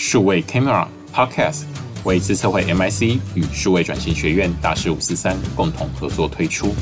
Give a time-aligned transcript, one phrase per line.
[0.00, 1.62] 数位 Camera Podcast
[2.04, 6.72] 为资策会 MIC 与数位转型学院大师五四三共同合作推出，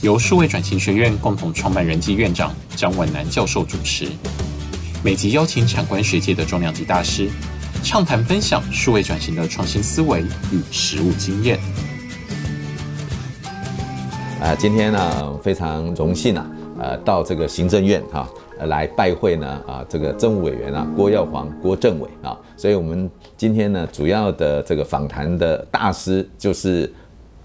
[0.00, 4.08] 由数位转型学院共同创办人暨院长张文南教授主持，
[5.04, 7.28] 每集邀请产官学界的重量级大师，
[7.82, 11.60] 畅谈分享数位转型的创新思维与实务经验。
[14.40, 16.46] 啊，今天呢非常荣幸啊，
[16.78, 18.26] 呃，到这个行政院哈。
[18.66, 26.92] 来拜会呢啊，这个政务委员啊，郭耀煌郭政委啊，所以我们今天呢主要的这个访谈的大师就是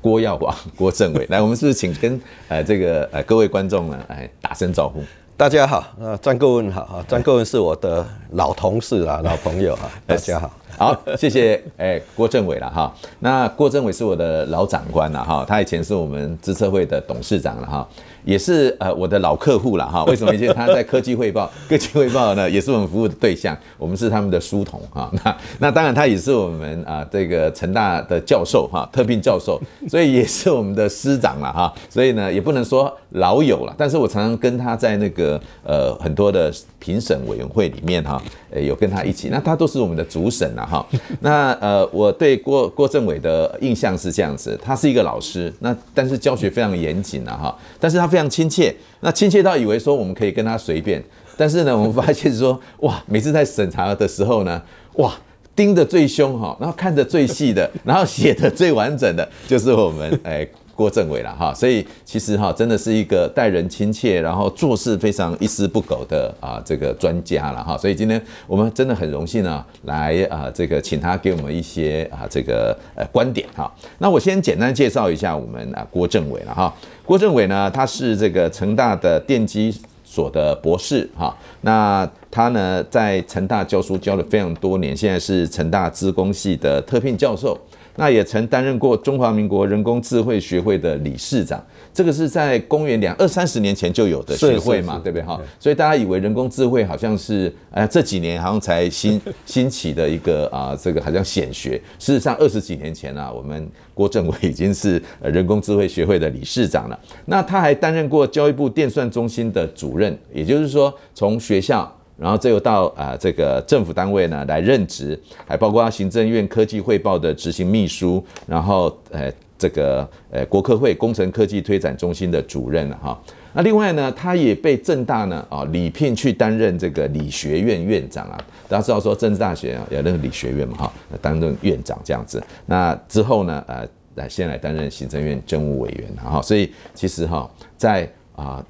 [0.02, 1.26] 郭耀煌 郭政委。
[1.30, 5.02] 来，我们是不是请跟呃这个呃各位观众呢来打声招呼？
[5.36, 12.94] 大家好，呃，张顾问好啊，张顾问是我的老同事啊，老朋友啊， 大家好，好，谢谢哎郭政委了哈。
[13.20, 17.88] 那郭政委是我的老长官了哈，他以前是我们资策会的董事长了哈。
[18.26, 20.36] 也是呃我的老客户了哈，为什么？
[20.36, 25.10] 因为他在科技汇报， 科技汇报呢也是我们服务的对象，我们是他们的书童哈。
[25.24, 29.60] 那那当然他也是我们啊这个成大的教授哈，特聘教授，
[29.90, 31.74] 所以也是我们的师长了哈。
[31.90, 40.86] 所以呢也不能说老友了，但是我常常跟他在那个呃很多的评审委员会里面哈，呃有跟他一起，那他都是我们的主审了哈。
[41.20, 51.04] 那呃我对郭郭政委的印象是这样子，他是一个老师，那但是教学非常严谨了哈，但是他非常亲切，那亲切到以为说我们可以跟他随便，
[51.38, 54.62] 但是呢，我们发现说哇，每次在审查的时候呢，
[54.96, 55.14] 哇，
[55.56, 60.48] 盯得最凶哈，然后看得最细的，然后写得最完整的，就是我们哎。
[60.80, 67.78] 郭政委了哈，所以其实哈，真的是一个待人亲切，然后做事非常一丝不苟的啊这个专家了哈。
[67.78, 73.70] 所以今天我们真的很荣幸啊，来啊这个请他给我们一些啊这个呃观点哈。
[73.98, 76.74] 那我先简单介绍一下我们啊郭政委了哈。
[77.06, 81.36] 郭政委呢，他是这个成大的电机所的博士哈。
[81.60, 87.60] 那他呢在成大教书教了非常多年，现在是成大资工系的特聘教授。
[88.00, 91.62] 那也曾担任过中华民国人工智慧学会的理事长，
[91.94, 95.40] 这个是在公元两二三十年前就有的学会嘛，对不对哈？
[95.60, 101.72] 所以大家以为人工智慧好像是哎这几年好像才新 兴起的一个啊，这个好像显学。
[102.00, 106.98] 事实上二十几年前啊，我们郭政委已经是人工智慧学会的理事长了。
[107.26, 111.94] 那他还担任过教育部电算中心的主任，也就是说从学校。
[112.20, 123.18] 然后这又到啊这个政府单位呢来任职，还包括行政院科技汇报的执行秘书，然后呃这个呃国科会工程科技推展中心的主任了哈。
[123.54, 128.38] 那另外呢，他也被政大呢啊礼聘去担任这个理学院院长啊。
[128.68, 132.44] 大家知道说政治大学啊有那个理学院嘛哈，担任院长这样子。
[132.66, 136.42] 那之后呢呃来先来担任行政院政务委员哈。
[136.42, 138.64] 所以其实哈在啊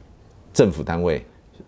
[0.54, 1.26] 政府单位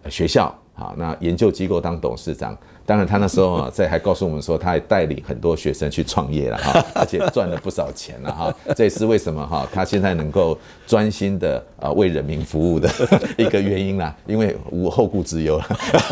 [0.08, 0.56] 学校。
[0.74, 2.58] 好，那研究机构当董事长。
[2.91, 8.53] 当然，他那时候啊，在还告诉我们说，他还带领很多学生去创业了哈， 而且赚了不少钱了哈。
[8.75, 12.90] 这也是为什么哈，他现在能够专心的啊为人民服务的
[13.40, 15.66] 一个原因啦，因为无后顾之忧了。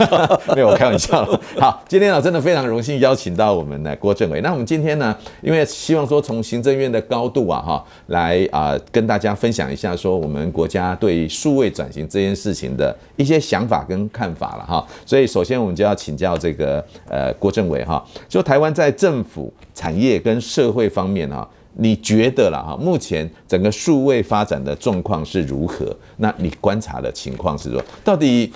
[0.55, 1.25] 没有，我开玩笑。
[1.57, 4.39] 好，今天啊，真的非常荣幸邀请到我们的郭政委。
[4.39, 14.87] 那我们今天呢，因为希望说从行政院的高度啊哈，来啊跟大家分享一下说我们国家对数位转型这件事情的一些想法跟看法了哈。
[15.05, 16.68] 所以首先我们就要请教这个。
[16.69, 21.47] 呃呃，郭政委哈，就台湾在政府、产业跟社会方面哈，
[21.77, 22.77] 你觉得了哈？
[22.77, 25.95] 目前整个数位发展的状况是如何？
[26.17, 28.51] 那你观察的情况是说，到底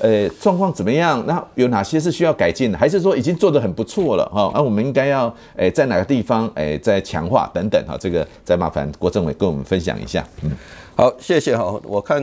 [0.00, 1.22] 呃状况怎么样？
[1.26, 2.78] 那有哪些是需要改进的？
[2.78, 4.50] 还是说已经做得很不错了哈？
[4.54, 7.96] 那我们应该要诶在哪个地方诶再强化等等哈？
[8.00, 10.26] 这个再麻烦郭政委跟我们分享一下。
[10.42, 10.50] 嗯，
[10.96, 11.78] 好，谢谢哈。
[11.84, 12.20] 我看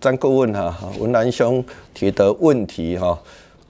[0.00, 3.18] 张顾问哈文南兄提的问题哈。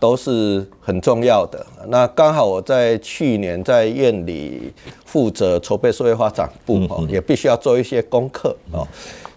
[0.00, 1.64] 都是很重要的。
[1.88, 4.72] 那刚好我在去年在院里
[5.04, 8.86] 负责筹备社会发展部哦，也必须要做一些功课哦。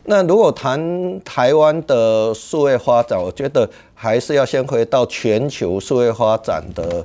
[0.03, 7.03] 那如果谈台湾的数位发展，我觉得还是要先回到全球数位发展的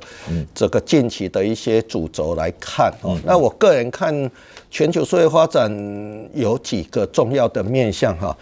[0.53, 3.15] 这个近期的一些主轴来看哦。
[3.23, 4.31] 那我个人看
[4.71, 5.71] 全球数位发展
[6.33, 8.35] 有几个重要的面向哈。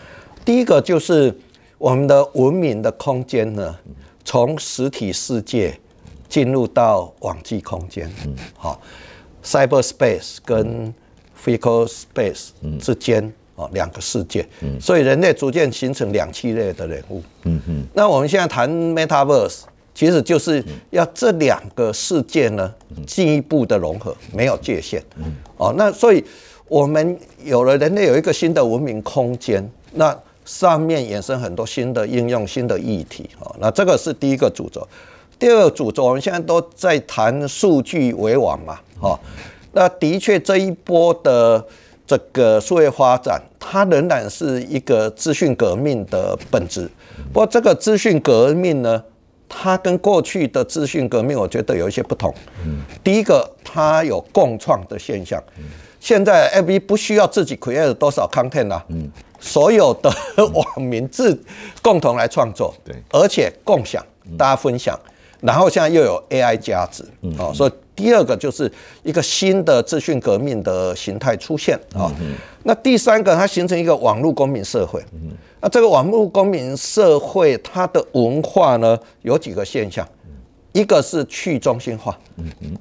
[0.46, 1.38] 第一个就是
[1.78, 3.76] 我们的文明的空间呢。
[4.26, 5.80] 从实体世界
[6.28, 8.12] 进入到网际空间，
[8.58, 8.82] 好
[9.44, 10.92] ，cyberspace 跟
[11.42, 12.48] physical space
[12.80, 17.22] 之间哦，两个世界，嗯所以人类逐渐形成两栖类的人物。
[17.44, 19.62] 嗯嗯，那我们现在谈 metaverse，
[19.94, 22.74] 其实就是要这两个世界呢
[23.06, 25.02] 进一步的融合，没有界限。
[25.58, 26.26] 哦，那所以
[26.68, 29.64] 我们有了人类有一个新的文明空间，
[29.94, 30.18] 那。
[30.46, 34.88] 上面衍生很多新的应用、新的议题，那这个是第一个主轴。
[35.38, 39.20] 第二个主轴，我们现在都在谈数据为王嘛，哈，
[39.74, 41.62] 那的确这一波的
[42.08, 46.90] 这个数位发展，它仍然是一个资讯革命的本质。
[47.34, 49.04] 不过这个资讯革命呢，
[49.50, 52.34] 它跟过去的资讯革命，我觉得有一些不同。
[53.04, 55.42] 第一个，它有共创的现象。
[56.00, 58.86] 现在 FB 不需要自己 create 多少 content 啊，
[59.46, 60.12] 所有的
[60.54, 61.40] 网民自
[61.84, 62.74] 共同来创作，
[63.12, 64.04] 而且共享，
[64.36, 65.00] 大家分享。
[65.42, 67.04] 然后现在又有 AI 加持，
[67.38, 68.72] 啊，所以第二个就是
[69.04, 72.12] 一个新的资讯革命的形态出现啊。
[72.64, 75.00] 那第三个，它形成一个网络公民社会。
[75.62, 80.08] 那这个网络公民社会，它的文化呢，有几个现象，
[80.72, 82.18] 一个是去中心化，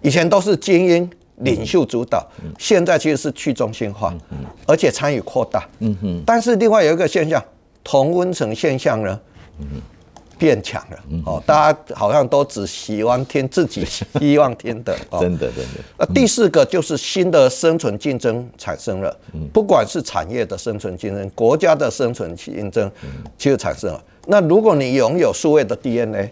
[0.01, 2.27] 以前都是精英领袖主导，
[2.59, 4.15] 现在其实是去中心化，
[4.67, 5.69] 而且参与扩大。
[6.25, 7.43] 但是另外有一个现象，
[7.83, 9.21] 同温层现象呢？
[10.37, 15.81] 变强了哦，大家好像都只喜欢听自己希望听的， 真的真的。
[15.97, 19.17] 那第四个就是新的生存竞争产生了，
[19.53, 22.91] 不管是产业的生存竞争，国家的生存竞争，
[23.39, 24.05] 其实产生了。
[24.27, 26.29] 那如果你拥有数位的 DNA，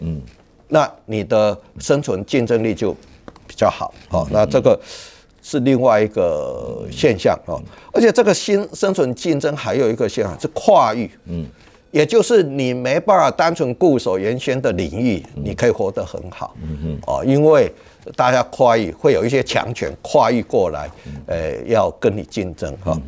[0.66, 2.94] 那你的生存竞争力就
[3.52, 3.92] 比较好。
[4.08, 4.26] 哦。
[4.30, 4.80] 那这个
[5.42, 7.60] 是另外一个现象哦，
[7.92, 11.46] 而且这个新生存竞争还有一个现象是跨域，嗯。
[11.90, 17.70] 也就是你没办法单纯固守原先的领域，你可以活得很好，嗯哦，因为
[18.16, 20.90] 大家跨域会有一些强权跨域过来，
[21.26, 22.98] 呃，要跟你竞争哈。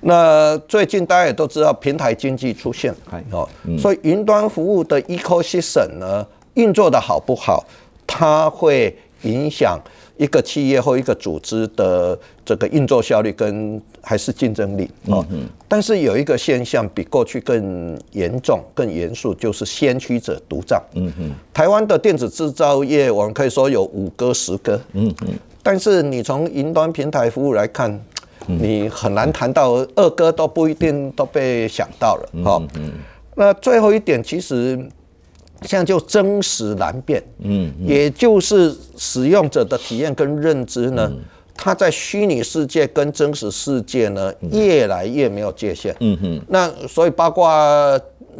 [0.00, 2.94] 那最近大家也都知道平台经济出现，
[3.30, 3.48] 哦，
[3.78, 7.64] 所以云端服务的 ecosystem 呢运作的好不好，
[8.06, 9.78] 它会影响。
[10.16, 15.24] 一个企业或一个组织的这个运作效率跟还是竞争力啊，
[15.68, 20.82] 但是有一个现象比过去更严重、更严肃，就是先驱者独占。
[20.94, 24.80] 嗯嗯，台湾的电子制造业，我们可以说有五哥、十哥。
[24.94, 25.28] 嗯嗯，
[25.62, 28.04] 但是你从云端平台服务来看，
[28.46, 32.28] 你很难谈到二哥都不一定都被想到了。
[32.42, 32.60] 好，
[33.36, 34.76] 那最后一点其实。
[35.62, 41.10] 现在就真实难辨，嗯，也就是使用者的体验跟认知呢，
[41.54, 47.48] 它在虚拟世界跟真实世界呢越来越没有界限，嗯哼，那所以包括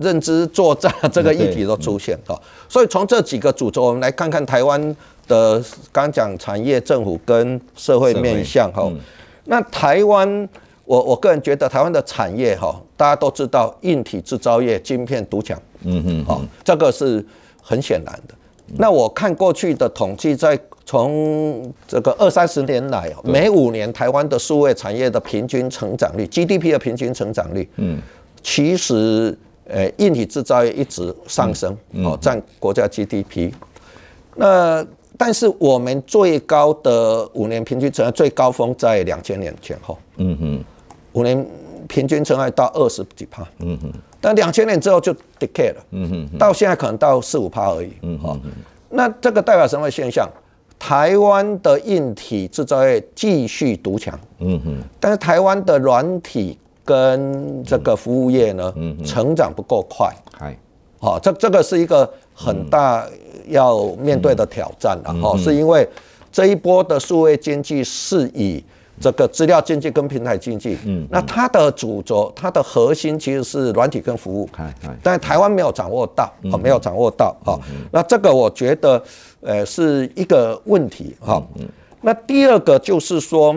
[0.01, 8.91] 认知作战这个议题都出现哈，所以从这几个主轴，我们来看看台湾的刚讲产业、政府跟社会面向哈，
[9.45, 10.49] 那台湾。
[10.89, 17.23] 我我个人觉得台湾的产业哈，大家都知道硬体制造业晶片独强，嗯嗯，好，这个是
[17.63, 18.35] 很显然的。
[18.79, 28.01] 那我看过去的统计，在从这个二三十年来，每五年台湾的数位产业的平均成长率，GDP 的平均成长率，嗯，
[28.43, 29.37] 其实
[29.67, 33.53] 呃硬体制造业一直上升，哦，占国家 GDP。
[34.37, 34.87] 那
[35.19, 40.65] 但是我们最高的五年平均成长最高峰在两千年前后，嗯哼。
[41.19, 41.47] 五年
[41.89, 48.41] 平均成长到二十几趴，嗯哼，但两千年之后就 decay 了，嗯哼，到现在可能到四五趴而已，嗯哼，
[48.91, 50.29] 那这个代表什么现象？
[50.79, 60.57] 台湾的硬体制造业继续独强，嗯哼，但是台湾的软体跟这个服务业呢，嗯，成长不够快，嗨，
[61.01, 63.05] 好，这这个是一个很大
[63.49, 65.89] 要面对的挑战了，哦，是因为
[66.31, 68.63] 这一波的数位经济是以。
[69.01, 74.49] 这个资料经济跟平台经济，嗯，那它的主轴、它的核心其实是软体跟服务，
[75.03, 77.59] 但台湾没有掌握到，啊，没有掌握到，啊，
[77.93, 79.03] 那这个我觉得，
[79.41, 81.43] 呃，是一个问题，哈，
[82.01, 83.55] 那第二个就是说，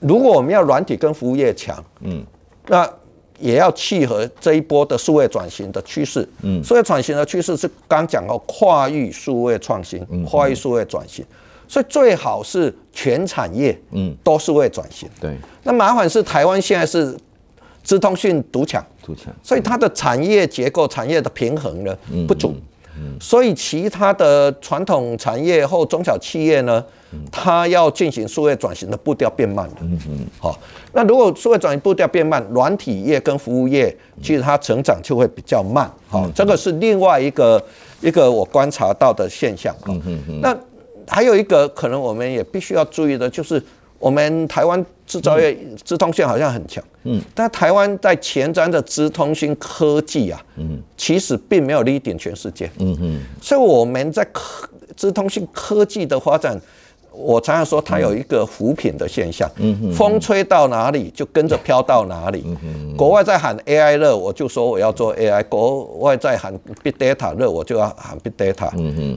[0.00, 2.24] 如果我们要软体跟服务业强，嗯，
[2.66, 2.88] 那
[3.38, 11.24] 也要契合这一波的数位转型的趋势，嗯，数位转型的趋势是刚讲到跨域数位创新，跨域数位转型。
[11.66, 15.08] 所以最好是全产业，嗯，都是为转型。
[15.20, 17.16] 对，那麻烦是台湾现在是
[17.82, 22.54] 资通讯独强，独强，所以它的产业结构、产业的平衡呢不足。
[22.96, 26.84] 嗯，所以其他的传统产业或中小企业呢，
[27.32, 29.74] 它要进行数位转型的步调变慢了。
[29.80, 30.56] 嗯嗯，好，
[30.92, 35.90] 那如果数位转型步调变慢，软体业跟服务业其实它成长就会比较慢。
[36.08, 37.60] 好，这个是另外一个
[38.00, 39.74] 一个我观察到的现象。
[39.88, 40.56] 嗯嗯嗯，那。
[41.08, 43.62] 还有一个可能，我们也必须要注意的，就是
[43.98, 56.60] 我们台湾制造业资通讯好像很强，嗯，但台湾在前瞻的资通讯科技啊，嗯，其实并没有 leading 全世界，嗯嗯，所以我们在科资通讯科技的发展，
[57.16, 59.48] 我常常说，它有一个扶贫的现象，
[59.94, 62.44] 风吹到哪里就跟着飘到哪里。
[62.96, 66.52] 国外在喊 AI 热，我就说我要做 AI；国外在喊
[66.82, 68.68] Big Data 热，我就要喊 Big Data。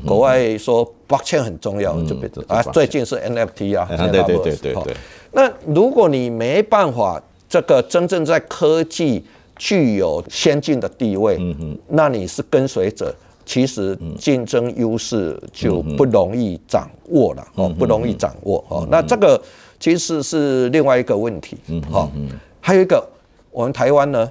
[0.05, 2.15] 国外说 Blockchain 很重要，就
[2.47, 3.87] 啊，最近是 NFT 啊。
[4.11, 4.95] 对对对对对。
[5.31, 9.25] 那如果你没办法这个真正在科技
[9.55, 11.39] 具有先进的地位，
[11.87, 13.13] 那你是跟随者。
[13.47, 18.85] 其实竞争优势就不容易掌握了哦，不容易掌握哦。
[18.91, 19.41] 那这个
[19.79, 21.55] 其实是另外一个问题。
[21.89, 22.11] 好，
[22.59, 23.01] 还有一个，
[23.49, 24.29] 我们台湾呢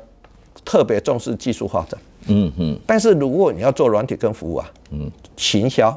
[0.67, 1.99] 特别重视技术发展。
[2.27, 2.79] 嗯嗯。
[2.87, 5.91] 但是如果你要做软体跟服务啊，嗯，行销，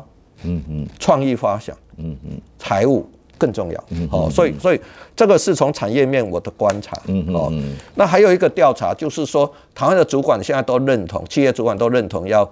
[0.43, 3.05] 嗯嗯，创意发想，嗯嗯，财务
[3.37, 3.83] 更重要。
[4.11, 4.79] 哦，所以所以
[5.13, 6.97] 这个是从产业面我的观察。
[7.07, 7.75] 嗯嗯。
[7.95, 12.49] 那还有一个调查就是说，台湾的主管现在都认同，企业主管都认同要。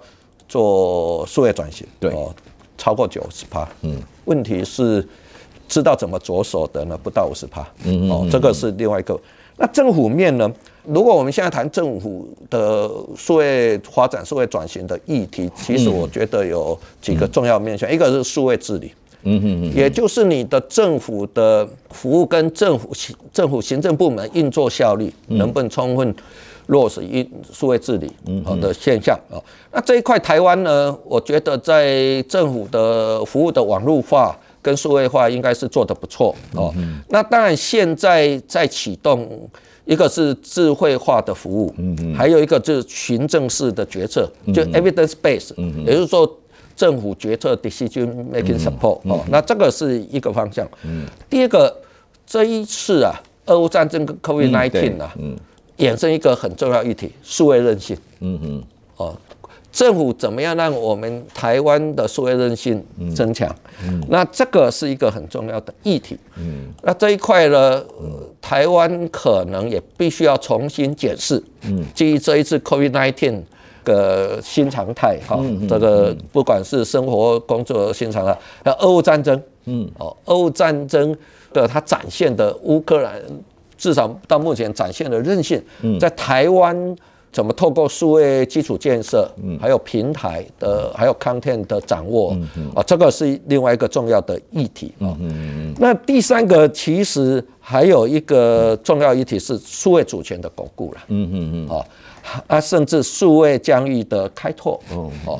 [0.48, 2.34] 做数位转型，对哦，
[2.76, 5.06] 超过九十趴，嗯，问题是
[5.68, 6.98] 知道怎么着手的呢？
[7.02, 9.18] 不到五十趴，嗯哦，这个是另外一个。
[9.56, 10.50] 那政府面呢？
[10.84, 18.92] 如果我们现在谈政府的数位发展、数位转型的议题，其实我觉得有几个重要面向，一个是数位治理，
[19.24, 26.14] 嗯嗯嗯，也就是你的政府的服务跟政府行政府行政部门运作效率能不能充分。
[26.68, 28.10] 落实一数位治理
[28.44, 29.40] 好的现象啊，
[29.72, 36.74] 那这一块台湾呢，我觉得在政府的服务的网络化跟数位化应该是做得不错哦。
[37.08, 39.48] 那当然现在在启动，
[39.86, 45.54] 一个是智慧化的服务，嗯还有一个就是行政式的决策，就 evidence base，
[45.86, 46.30] 也就是说
[46.76, 50.68] 政府决策 decision making support 哦，那这个是一个方向。
[51.30, 51.74] 第二个，
[52.26, 53.14] 这一次啊，
[53.46, 55.14] 俄乌战争跟 COVID nineteen 啊。
[55.78, 57.96] 衍生一个很重要议题，数位韧性。
[58.20, 58.62] 嗯嗯，
[58.96, 59.16] 哦，
[59.70, 63.48] 政府怎么样让我们台湾的数位韧性增强？
[63.84, 66.18] 嗯，那这个是一个很重要的议题。
[66.36, 67.84] 嗯，那这一块呢，
[68.40, 71.40] 台湾可能也必须要重新检视。
[71.62, 73.42] 嗯，基于这一次 COVID-19
[73.84, 81.16] 的新常态，哈，这个不管是生活工作新常态，还有俄乌战争，嗯，哦，俄乌战争
[81.52, 83.22] 的它展现的乌克兰。
[83.78, 85.62] 至少到目前展现的韧性，
[85.98, 86.96] 在台湾
[87.30, 89.30] 怎么透过数位基础建设，
[89.60, 92.36] 还有平台的，还有 content 的掌握，
[92.74, 95.16] 啊，这个是另外一个重要的议题啊。
[95.78, 101.86] 那第三个其实还有一个重要议题是数位主权的巩固了，嗯嗯嗯，啊，
[102.48, 104.80] 啊，甚至数位疆域的开拓，
[105.24, 105.38] 哦。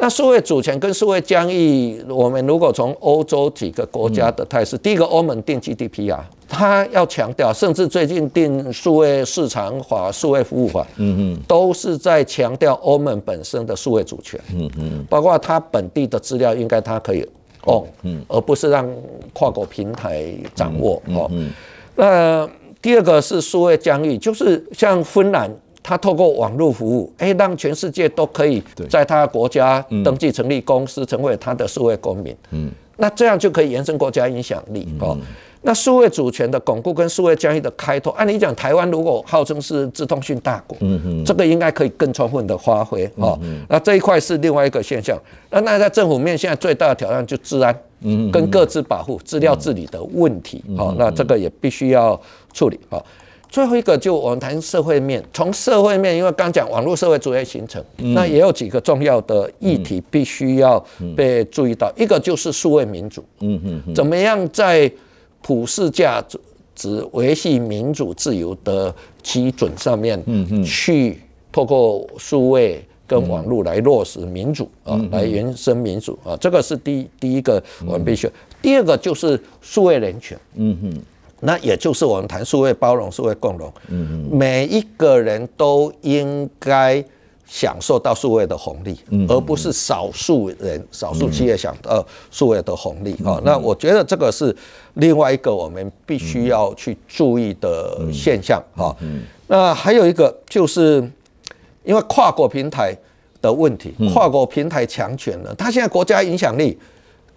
[0.00, 17.28] 那数位主权跟数位疆域，我们如果从欧洲几个国家的态势，嗯、第一个欧盟定 GDPR 啊，它要强调，甚至最近定数位市场法、数位服务法，嗯嗯，都是在强调欧盟本身的数位主权，嗯嗯，包括它本地的资料应该它可以
[17.64, 18.88] own，嗯，而不是让
[19.32, 21.28] 跨国平台掌握，哦，
[21.96, 22.48] 那
[22.80, 25.50] 第二个是数位疆域，就是像芬兰。
[25.88, 32.36] 他透过网络服务，哎，让全世界都可以在他国家登记成立公司，成为他的数位公民。
[32.50, 35.16] 嗯，那这样就可以延伸国家影响力哦。
[35.62, 43.38] 那数位主权的巩固跟数位交易的开拓，按理讲，台湾如果号称是资通讯大国，嗯嗯，这个应该可以更充分的发挥哦。
[43.66, 45.18] 那这一块是另外一个现象。
[45.48, 50.62] 那那在政府面，现在最大的挑战就治安，嗯，跟各自保护、资料治理的问题。
[50.76, 52.20] 好，那这个也必须要
[52.52, 52.78] 处理。
[52.90, 53.02] 好。
[53.48, 60.78] 最后一个就我们谈社会面，从社会面，因为刚讲网络社会逐渐形成，那也有几个重要的议题必须要
[61.16, 61.90] 被注意到。
[61.96, 64.90] 一个就是数位民主，嗯嗯，怎么样在
[65.40, 66.22] 普世价
[66.74, 71.18] 值维系民主自由的基准上面，嗯嗯，去
[71.50, 78.30] 透过数位跟网络来落实民主啊，来延伸民主啊，这个是第第一个我们必须。
[78.60, 81.02] 第二个就是数位人权，嗯嗯。
[81.40, 83.72] 那也就是我们谈数位包容、数位共融，
[84.30, 87.02] 每一个人都应该
[87.46, 93.40] 享受到数位的红利，而不是少数人、少数企业享到数位的红利啊。
[93.44, 94.54] 那我觉得这个是
[94.94, 98.94] 另外一个我们必须要去注意的现象啊。
[99.46, 100.96] 那还有一个就是
[101.84, 102.94] 因为跨国平台
[103.40, 106.76] 的问题，跨国平台强权呢，它现在国家影响力。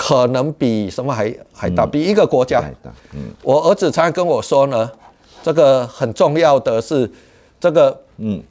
[0.02, 2.60] 可能比什么还还大，比一个国家。
[3.14, 4.90] 嗯，我儿子常常跟我说呢，
[5.44, 7.08] 这个很重要的是，
[7.60, 8.42] 这个嗯，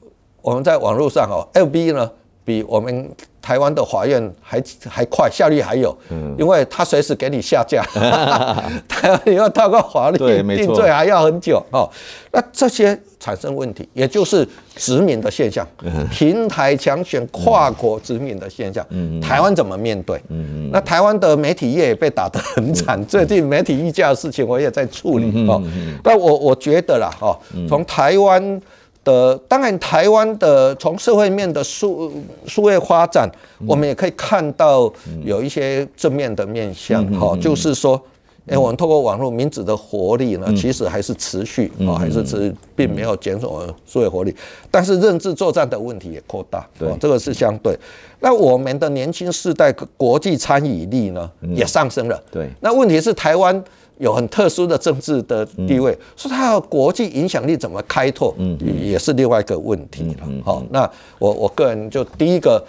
[0.42, 2.08] 我们在网络上哦，FB 呢
[2.50, 3.08] 比我们
[3.40, 7.80] 台湾的法院还还快，效率还有，嗯，因为他随时给你下架，
[8.88, 10.18] 台湾你要透过法律
[10.56, 11.64] 定罪还要很久。
[11.70, 11.88] 哦。
[12.32, 15.64] 那这些产生问题，也就是殖民的现象，
[16.10, 18.84] 平台强权、跨国殖民的现象，
[19.20, 20.20] 台湾怎么面对？
[20.72, 25.46] 那台湾的媒体业也被打得很惨，最近媒体议价的事情我也在处理。
[25.48, 25.62] 哦。
[26.02, 27.38] 但我我觉得啦，哦，
[27.68, 28.60] 从台湾。
[29.02, 32.12] 的当然，台湾的从社会面的数
[32.46, 33.30] 数位发展，
[33.66, 34.92] 我们也可以看到
[35.24, 38.00] 有一些正面的面向哈，就是说，
[38.46, 43.48] 哎，我们透过网络民主的活力呢，其实还是持续啊，还是持，并没有减少
[43.86, 44.34] 数位活力，
[44.70, 47.74] 但是认知作战的问题也扩大，对，这个是相对。
[48.20, 52.50] 那我们的年轻世代国际参与力呢，也上升了，对。
[52.60, 53.64] 那问题是台湾。
[54.00, 60.26] 有很特殊的政治的地位，说它的国际影响力怎么开拓，嗯也是另外一个问题了。
[60.44, 62.60] 好，那我我个人就第一个。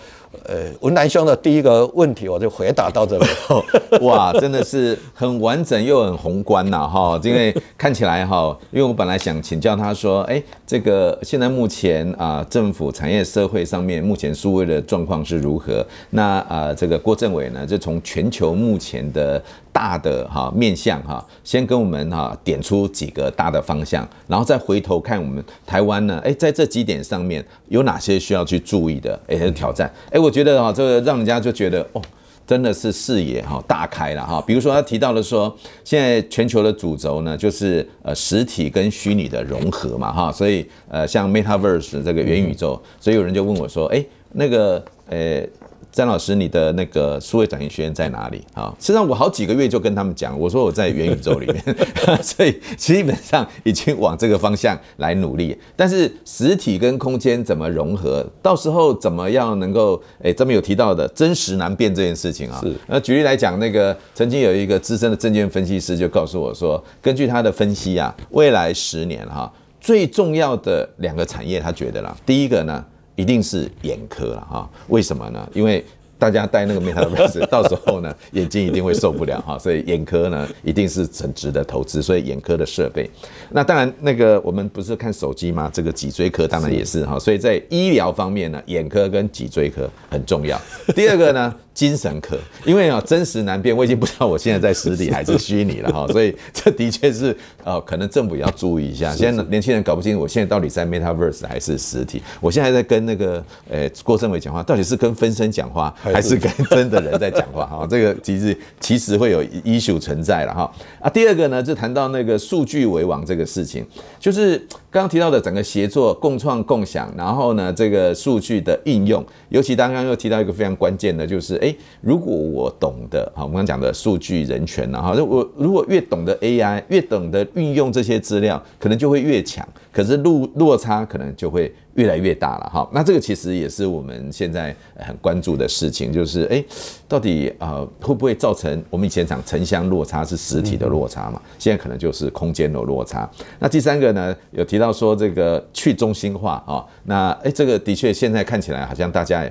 [0.46, 3.26] 呃，文南兄的第一个问题，我就回答到这里。
[4.00, 7.20] 哇，真的是很完整又很宏观呐，哈！
[7.22, 15.86] 因为看起来哈，因为我本来想请教他说，哎，这个现在目前啊，政府、产业、社会上面目前数位的状况是如何？
[16.12, 29.20] 那啊，这个郭政委呢，就从全球目前的大的哈面向哈，先跟我们哈点出几个大的方向，然后再回头看我们台湾呢，哎，在这几点上面有哪些需要去注意的？
[29.28, 30.20] 哎，挑战，哎。
[30.20, 32.02] 我觉得哈，这个让人家就觉得哦，
[32.46, 34.44] 真的是视野哈大开了哈。
[34.46, 45.44] 比如说他提到了说，现在全球的主轴呢，就是呃实体跟虚拟的融合嘛哈，所以呃像 Metaverse 这个元宇宙，所以有人就问我说，哎，那个呃。
[45.92, 48.74] 詹老师，你的那个数位转型学院在哪里啊？
[48.80, 51.62] 实际上我好几个月就跟他们讲，我说我在元宇宙里面，
[52.24, 55.58] 所以基本上已经往这个方向来努力。
[55.76, 62.62] 但是实体跟空间怎么融合，到时候怎么样能够诶，这边有提到的真实难辨这件事情啊？
[62.64, 62.74] 是。
[62.88, 72.86] 那举例来讲，那个曾经有一个资深的证券分析师就告诉我说，根据他的分析啊，未来十年哈，最重要的两个产业，他觉得啦，第一个呢。
[73.16, 74.70] 一定是眼科了哈？
[74.88, 75.50] 为什么呢？
[75.54, 75.84] 因为
[76.18, 82.02] 大家戴那个 Metaverse， 到时候呢，眼睛一定会受不了哈，所以眼科呢一定是很值得投资。
[82.02, 83.10] 所以眼科的设备，
[83.50, 85.70] 那当然那个我们不是看手机吗？
[85.74, 87.18] 这个脊椎科当然也是哈。
[87.18, 90.60] 所以在医疗方面呢，眼科跟脊椎科很重要。
[90.96, 91.56] 第二个呢？
[91.74, 99.16] 精神科，因为啊，真实难辨，我已经不知道我现在在实体还是虚拟了哈， 所以这的确是呃，可能政府也要注意一下。
[99.16, 102.22] 现在年轻人搞不清楚，我现在到底在 Metaverse 还是实体？
[102.42, 107.66] 我现在在跟那个呃郭政委讲话，到底是跟分身讲话，还是跟真的人在讲话？
[107.72, 110.70] 哈，这个其实其实会有 issue 存在了哈。
[111.00, 113.86] 啊，第二个呢，就谈到那个数据为王这个事情，
[114.20, 114.58] 就是
[114.90, 121.61] 刚刚提到的整个协作、共创、共享，然后呢，这个数据的应用，尤其刚刚又提到一个非常关键的，就是。
[121.62, 131.74] 哎，如果我懂得，好，我们刚讲的数据人权呐，哈，我如果越懂得 AI，越懂得运用这些资料，可能就会越强，可是落落差可能就会。
[131.96, 136.64] 越来越大了哈，那这个其实也是我们现在很关注的事情，就是哎，
[137.06, 141.42] 到底呃会不会造成我们以前讲城乡落差是实体的落差嘛？
[141.60, 143.30] 现在可能就是空间的落差。
[143.60, 149.46] 那第三个呢，有提到说这个去中心化啊，那哎这个的确现在看起来好像大家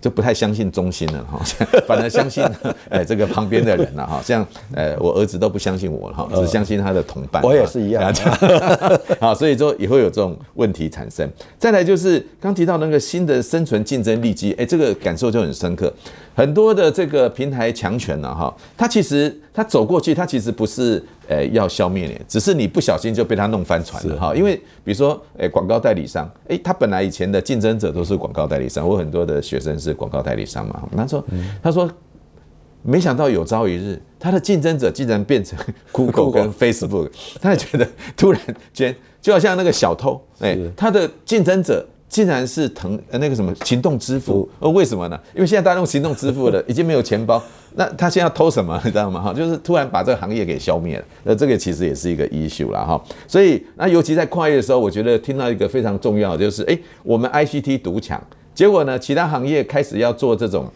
[0.00, 1.38] 就不太相信中心了哈，
[1.86, 2.42] 反而相信
[2.88, 4.42] 哎这个旁边的人了哈，像
[4.74, 7.42] 呃我儿子都不相信我了哈，只相信他的同伴。
[7.42, 8.10] 我也是一样，
[9.20, 11.30] 好，所以说也会有这种问题产生。
[11.58, 11.82] 再来。
[11.82, 15.92] 就是刚提到那个新的生存竞争力机，哎，这个感受就很深刻。
[16.32, 24.32] 很多的这个平台强权呢，哈，它其实它走过去，它其实不是呃要消灭你，只是你不小心就被它弄翻船了哈。
[24.32, 30.88] 因为比如说，哎，广告代理商，哎，他本来以前的竞争者都是广告代理商，我很多的学生是广告代理商嘛。
[30.96, 31.24] 他说，
[31.60, 31.90] 他说，
[32.82, 35.58] 没想到有朝一日，他的竞争者竟然变成
[35.92, 38.40] Google 跟 Facebook，他也觉得突然
[38.72, 38.94] 间。
[39.22, 45.16] 就好像那个小偷，哎，他的竞争者竟然是腾呃那个什么行动支付，呃，为什么呢？
[45.32, 47.40] 因为现在大家用行动支付了， 已经没有钱包，
[47.76, 48.76] 那他现在要偷什么？
[48.84, 49.22] 你知道吗？
[49.22, 53.00] 哈，就是突然把这个行业给消灭了，那这个其实也是一个 issue 了哈。
[53.28, 58.20] 所以那尤其在跨越的时候，我觉得听到一个非常重要就是，哎，我们 ICT 独抢，
[58.52, 60.68] 结果呢，其他行业开始要做这种。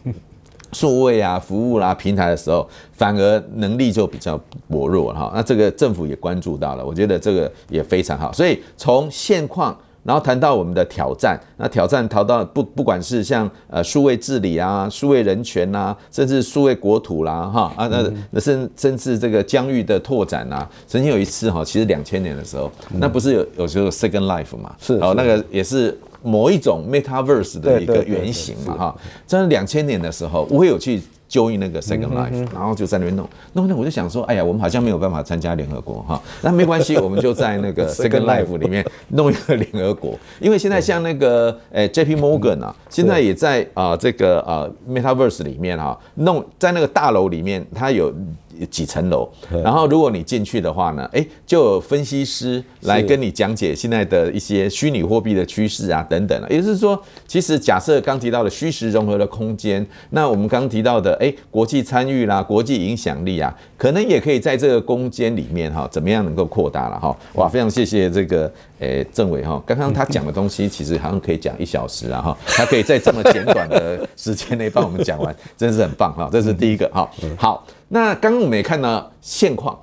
[0.72, 5.32] 数位啊，服务啦、啊，平台的时候，反而能力就比较薄弱哈。
[5.34, 8.32] 那这个政府也关注到了，我觉得这个也非常好。
[8.32, 9.76] 所以从现况
[10.06, 31.02] 然后谈到我们的挑战，那挑战逃到不不管是像呃数位治理啊、数位人权啊，甚至数位国土啦，哈啊那那甚甚至这个疆域的拓展啊，曾经有一次哈，其实两千年的时候，那不是有有时候 Second Life 嘛，是哦那个也是某一种 Metaverse 的一个原型嘛哈，在两千年的时候，我有去。
[31.28, 33.28] 就用那个 Second Life，然后就在那边弄。
[33.54, 48.12] 弄弄，我就想说，哎呀，我们好像没有办法参加联合国哈， 那没关系，我们就在那个 Second Life 里面弄一个联合国，因为现在像那个诶 JP Morgan 啊，现在也在啊这个啊 Metaverse 里面哈，弄在那个大楼里面，它有。
[48.66, 49.28] 几层楼，
[49.62, 56.40] 然后如果你进去的话呢，哎，就有分析师来跟你讲解现在的一些虚拟货币的趋势啊，等等。
[56.48, 67.16] 也就是说，其实假设刚提到的虚实融合的空间，那我们刚提到的，哎，国际参与啦，国际影响力啊，可能也可以在这个空间里面哈，怎么样能够扩大了哈？
[67.34, 68.52] 哇，非常谢谢这个。
[68.78, 76.28] 诶，政委哈，刚刚他讲的东西其实好像可以讲一小时啊哈，他可以在这么简短的时间内帮我们讲完，真是很棒哈。
[76.30, 77.10] 这是第一个哈。
[77.38, 79.78] 好，那刚刚我们也看到现况，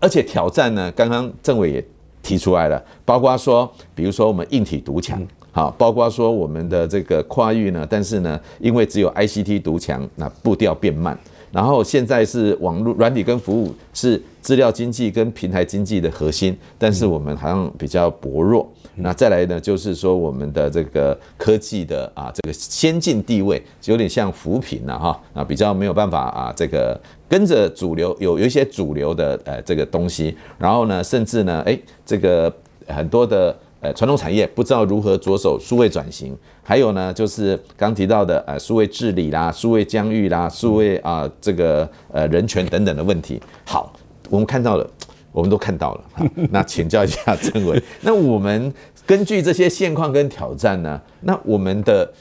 [0.00, 1.84] 而且挑战呢，刚刚政委也
[2.22, 5.20] 提出来了，包括说，比如说我们硬体独强，
[5.52, 11.18] 好，包括说我们的这个跨域呢，但是呢，因为只有 ICT 独强，那步调变慢。
[11.50, 18.70] 然后现在是网络软体跟服务是资料经济跟平台经济的核心，但是我们好像比较薄弱。
[18.96, 32.52] 那再来呢，就是说我们的这个科技的啊这个先进地位有点像扶贫了哈啊，比较没有办法啊这个跟着主流有有一些主流的呃这个东西，然后呢，甚至呢哎这个
[32.86, 33.56] 很多的。
[33.80, 43.40] 呃，传统产业不知道如何着手数位转型，还有呢，就是刚提到的呃，数位治理啦、数位疆域啦、数位啊、这个呃人权等等的问题。
[43.64, 43.92] 好，
[44.28, 44.90] 我们看到了，
[45.30, 46.04] 我们都看到了。
[46.12, 48.74] 好，那请教一下政委，那我们
[49.06, 52.12] 根据这些现况跟挑战呢，那我们的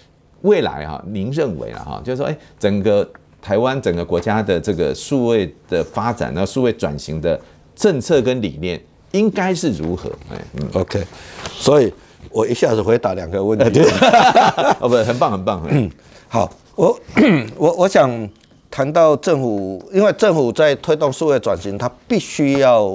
[0.43, 3.09] 未来哈，您认为啊哈，就是说，哎，整个
[3.41, 7.39] 台湾整个国家的这个数位的发展呢，数位转型的
[7.75, 8.79] 政策跟理念。
[9.11, 10.09] 应该是如何？
[10.31, 11.03] 哎，嗯，OK，
[11.51, 11.93] 所以
[12.31, 13.81] 我一下子回答两个问题。
[14.79, 15.65] 哦，不，很棒，很棒。
[15.69, 15.89] 嗯，
[16.27, 16.99] 好，我
[17.57, 18.29] 我我想
[18.69, 22.93] 谈到政府，因为政府在推动数位转型，它必须要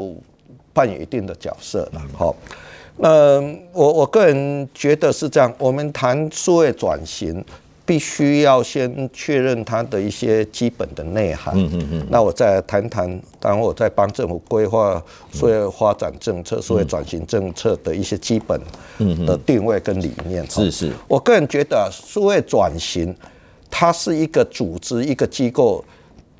[0.72, 2.02] 扮演一定的角色了。
[2.16, 2.34] 好，
[2.98, 3.40] 那
[3.72, 7.44] 我我个人觉得是这样，我们谈数位转型。
[7.92, 11.52] 必须要先确认它的一些基本的内涵。
[11.54, 12.06] 嗯嗯嗯。
[12.08, 18.58] 那我再来谈谈，当我在帮政府规划数位发展政策、数位转型政策的一些基本
[19.26, 20.42] 的定位跟理念。
[20.48, 20.90] 是是。
[21.06, 23.14] 我个人觉得，数位转型
[23.70, 25.84] 它是一个组织、一个机构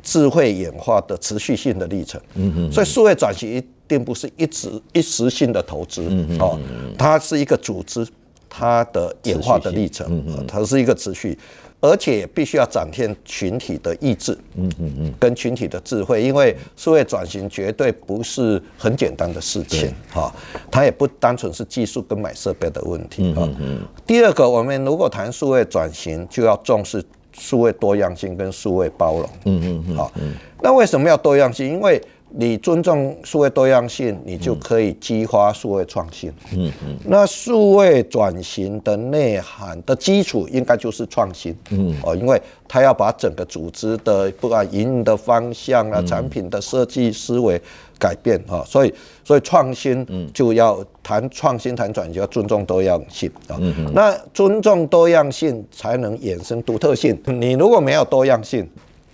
[0.03, 2.19] 智慧演化的持续性的历程。
[2.33, 2.73] 嗯嗯。
[2.73, 6.03] 所以，数位转型一定不是一直一时性的投资。
[6.09, 6.39] 嗯嗯。
[6.39, 6.59] 哦，
[6.97, 8.07] 它是一个组织。
[8.55, 11.39] 它的演化的历程，它是一个持续，
[11.81, 20.31] 而且必须要展现群体的意志，嗯嗯嗯，跟群体的智慧，因为数位转型绝对不是很简单的事情，哈，
[20.71, 23.81] 它也不单纯是技术跟买设备的问题，嗯嗯。
[24.07, 30.13] 第二个，我们如果谈数位转型，就要重视数位多样性跟数位包容，嗯嗯嗯，好，
[30.61, 31.67] 那为什么要多样性？
[31.67, 31.99] 因为
[32.35, 36.33] 你尊重数位多样性，你就可以激发数位创新。
[36.55, 36.97] 嗯嗯。
[37.05, 41.57] 那数位转型的内涵的基础应该就是创新。
[41.71, 41.95] 嗯。
[42.03, 47.61] 哦，因为它要把整个组织的不管营运的方向啊、产品的设计思维
[47.99, 48.93] 改变啊，所以
[49.25, 53.57] 所以创新就要谈创新、谈转型，就要尊重多样性啊。
[53.61, 53.93] 嗯嗯。
[53.95, 57.19] 那尊重多样性才能衍生独特性。
[57.27, 58.69] 你如果没有多样性，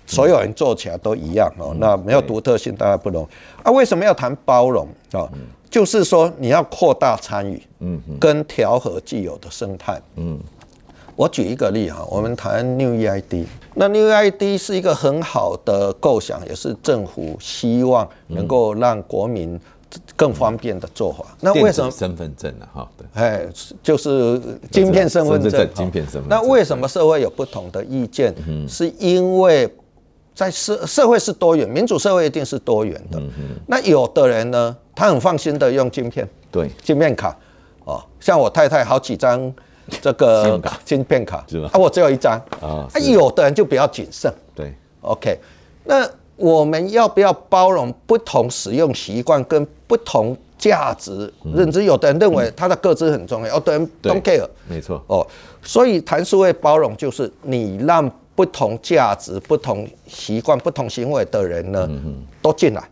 [0.09, 3.63] 所有人做起来都一样哦，那没有独特性，当然不容易。
[3.63, 5.29] 啊，为什么要谈包容啊？
[5.71, 10.41] 就是说你要扩大参与，嗯，跟调和既有的生态，嗯。
[11.15, 13.45] 我举一个例哈，我们谈 New EID，
[13.75, 19.61] 那 New EID 是一个很好的构想，也是政府希望能够让国民
[20.15, 21.25] 更方便的做法。
[21.41, 22.69] 那为什么身份证呢？
[22.73, 23.45] 哈，哎，
[23.83, 24.41] 就是
[24.71, 26.29] 晶片身份证，晶片身份证。
[26.29, 28.33] 那为什么社会有不同的意见？
[28.69, 29.69] 是因为。
[30.39, 33.21] 在社社会是多元，民主社会一定是多元的。
[33.67, 37.37] 那有的人呢，他很放心的用晶片，对，晶片卡，
[37.85, 39.53] 哦，像我太太好几张
[40.01, 41.69] 这个晶片卡，是吧？
[41.73, 42.87] 啊，我只有一张啊。
[42.95, 45.37] 啊，有的人就比较谨慎，对，OK。
[45.83, 51.83] 那我们要不要包容不同使用习惯跟不同价值认知？
[51.83, 55.03] 有的人认为他的个资很重要，有的人 don't care，没错。
[55.09, 55.27] 哦，
[55.65, 58.09] 所以谈数位包容就是你让。
[58.39, 61.91] 不同价值、不同习惯、不同行为的人呢，
[62.41, 62.89] 都进来，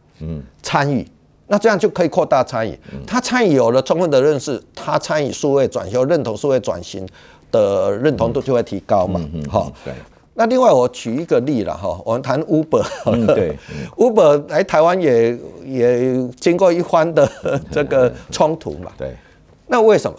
[0.60, 1.06] 参与，
[1.46, 2.76] 那这样就可以扩大参与。
[3.06, 7.06] 他参与有了充分的认识，他参与数位转型、认同数位转型
[7.52, 9.20] 的认同度就会提高嘛。
[9.48, 9.94] 好，对。
[10.34, 13.56] 那另外我举一个例了哈，我们谈 Uber，嗯，对，
[13.96, 17.30] Uber 来台湾也也经过一番的
[17.70, 18.90] 这个冲突嘛。
[18.98, 19.14] 对。
[19.68, 20.18] 那为什么？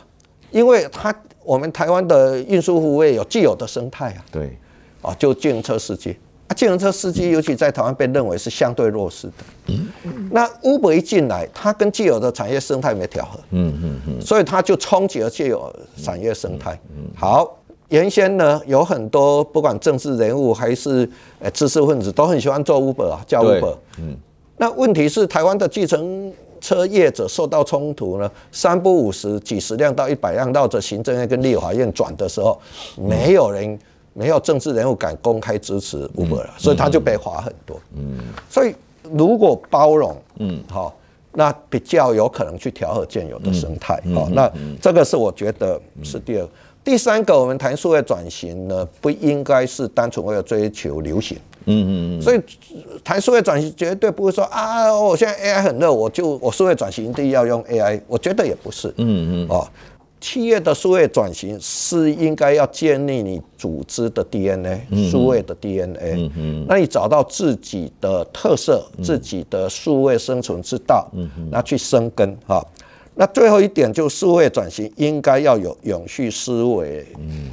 [0.51, 1.13] 因为它
[1.43, 4.23] 我们台湾的运输服务业有既有的生态啊。
[4.31, 4.57] 对。
[5.01, 6.15] 啊，就计程车司机。
[6.47, 9.33] 啊，计程车司机尤其在台湾被认为是相对弱势的。
[9.67, 13.38] 嗯，那 Uber 一进来，它跟既有的产业生态没调和。
[13.51, 14.21] 嗯嗯嗯。
[14.21, 15.69] 所以它就冲击了既有
[16.01, 16.79] 产业生态。
[16.95, 17.03] 嗯。
[17.13, 17.57] 好，
[17.89, 23.75] 原先呢有很多不管政治人物还是呃知识分子都很喜欢做 Uber 啊，叫 Uber。
[23.99, 24.15] 嗯。
[24.55, 26.31] 那问题是台湾的计程
[26.62, 32.57] 车业者受到冲突呢，三不五十几十辆到一百辆绕着行政院跟立法院转的时候，
[32.95, 33.77] 没有人。
[34.17, 37.80] 没有政治人物敢公开支持 Uber 了，所以他就被罚很多。
[37.95, 38.17] 嗯，
[38.49, 40.97] 所以如果包容，嗯，好，
[41.34, 44.01] 那比较有可能去调和现有的生态。
[44.15, 44.51] 好，那
[44.82, 46.47] 这个是我觉得是第二。
[46.84, 51.38] 第三个，我们谈数位转型呢，不应该是单纯为了追求流行。
[51.65, 52.21] 嗯嗯嗯。
[52.21, 52.41] 所以
[53.03, 58.01] 谈数位转型绝对不会说啊，我现在 AI 很热，我就我数位转型一定要用 AI。
[58.08, 58.88] 我觉得也不是。
[58.97, 59.47] 嗯嗯。
[59.49, 59.67] 哦。
[60.19, 66.30] 企业的数位转型是应该要建立你组织的 DNA，数位的 DNA。
[66.67, 71.08] 那你找到自己的特色，自己的数位生存之道，
[71.51, 72.65] 那去生根哈。
[73.19, 77.03] 那最后一点就是数位转型应该要有永续思维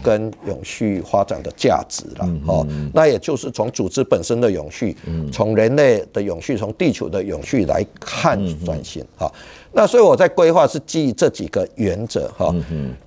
[0.03, 2.67] 跟永续发展的价值了哈。
[2.93, 4.95] 那也就是从组织本身的永续，
[5.33, 9.31] 从人类的永续，从地球的永续来看转型哈。
[9.75, 12.55] 那所以我在规划是基于这几个原则哈。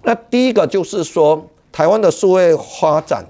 [0.04, 3.26] 那第一个就是说，台湾的数位发展，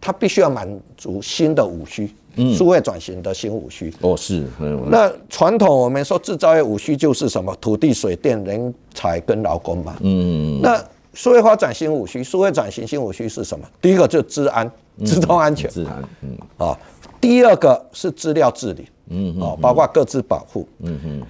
[0.00, 2.12] 它必须要满足新的五需。
[2.56, 4.46] 数位转型的新五需哦，是。
[4.88, 7.54] 那传统我们说制造业五需就是什么？
[7.60, 9.96] 土地、水电、人才跟劳工嘛。
[10.00, 10.60] 嗯。
[10.62, 13.66] 那数位发展新五需，数位转型新五需是什么？
[13.82, 14.70] 第一个就是资安，
[15.04, 15.68] 资通安全。
[15.68, 16.02] 资安。
[16.22, 16.38] 嗯。
[16.56, 16.78] 啊，
[17.20, 18.86] 第二个是资料治理。
[19.08, 19.36] 嗯。
[19.40, 20.66] 哦，包括各自保护。
[20.78, 21.22] 嗯哼。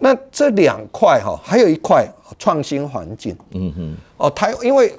[0.00, 2.06] 那这两块哈，还有一块
[2.38, 3.36] 创新环境。
[3.52, 3.96] 嗯哼。
[4.16, 4.92] 哦，台因为。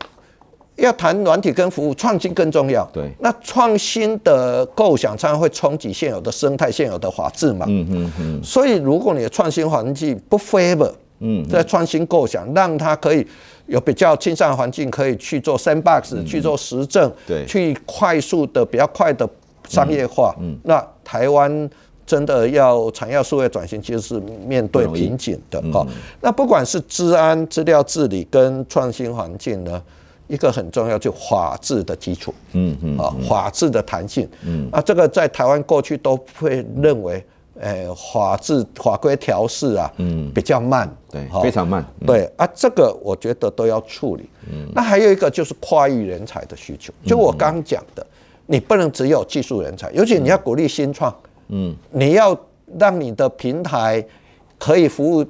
[0.81, 2.89] 要谈软体跟服务创新更重要。
[2.93, 7.65] 对，那创新的构想常常会冲击现有的生态、现有的法制嘛。
[7.67, 8.41] 嗯嗯嗯。
[8.41, 13.27] 所以，如果你的创新环境不 favor，嗯，在创新构想，让它可以
[13.65, 19.29] 有比较亲善环境，可以去做 sandbox，去做实证，对，去快速的、比较快的
[19.67, 20.33] 商业化。
[20.39, 20.57] 嗯。
[20.63, 21.69] 那台湾
[22.09, 25.61] 真的要产业数位转型，其实是面对瓶颈的。
[25.71, 25.85] 好，
[26.19, 29.79] 那不管是治安、资料治理跟创新环境呢？
[30.27, 37.23] 一个很重要，就法治的基础，嗯嗯，啊，法治的弹性，嗯，啊，这个在台湾过去都会认为，
[37.59, 48.05] 诶，法治法规调试啊，嗯，比较慢，对，非常慢，对，啊，这个我觉得都要处理，嗯，那还有一个就是跨域人才的需求，就我刚讲的，
[48.45, 51.28] 你不能只有技术人才，尤其你要鼓励新创，嗯，
[51.91, 52.39] 你要
[52.77, 54.05] 让你的平台
[54.57, 55.25] 可以服务。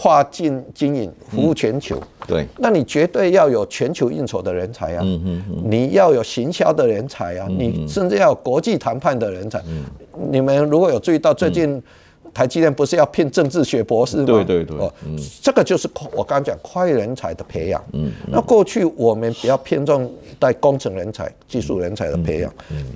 [0.00, 9.60] 跨境经营，服务全球，嗯、对，那你绝对要有全球应酬的人才啊，嗯嗯嗯、你要有行销的人才啊，嗯、你甚至要有国际谈判的人才。
[9.66, 9.82] 嗯、
[10.30, 11.82] 你们如果有注意到，最近
[12.32, 14.26] 台积电不是要聘政治学博士吗？
[14.26, 17.84] 对对对，哦，嗯、这个就是我刚刚讲跨域人才的培养。
[17.92, 20.08] 嗯，嗯那过去我们比较偏重
[20.40, 22.52] 在工程人才、技术人才的培养。
[22.70, 22.86] 嗯，嗯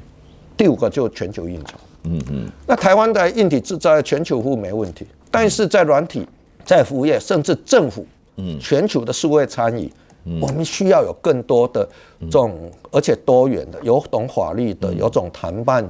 [0.56, 1.74] 第五个就是全球应酬。
[2.04, 6.26] 嗯嗯，那台湾的硬体制造业全球服务没问题，但是在软体。
[6.64, 9.92] 在服务业，甚至政府，嗯，全球的数位参与，
[10.26, 11.84] 嗯、我们需要有更多的
[12.20, 15.84] 这种，而且多元的，有懂法律的，有种谈判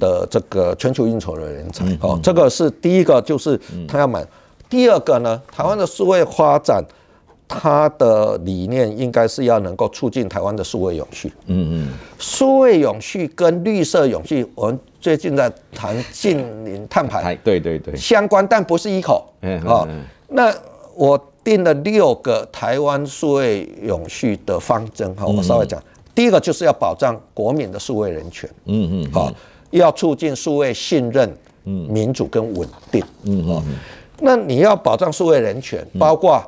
[0.00, 1.86] 的这个全球应酬的人才。
[2.00, 4.26] 哦，这个是第一个，就是他要买。
[4.68, 6.84] 第二个呢，台湾的数位发展，
[7.46, 11.32] 它的理念应该是要能够促进台湾的数位永续。
[11.46, 19.32] 嗯嗯，数位永续跟绿色永续，我们最近在谈近零碳排，对对对，相关，但不是一口。
[19.42, 19.86] 嗯，好，
[20.28, 20.52] 那
[20.94, 25.14] 我定了六个台湾数位永续的方针。
[25.14, 25.82] 哈，我稍微讲，
[26.14, 28.48] 第一个就是要保障国民的数位人权。
[28.64, 29.32] 嗯嗯，好，
[29.70, 31.32] 要促进数位信任、
[31.64, 33.04] 民主跟稳定。
[33.24, 33.62] 嗯嗯，
[34.20, 36.42] 那你要保障数位人权，包括。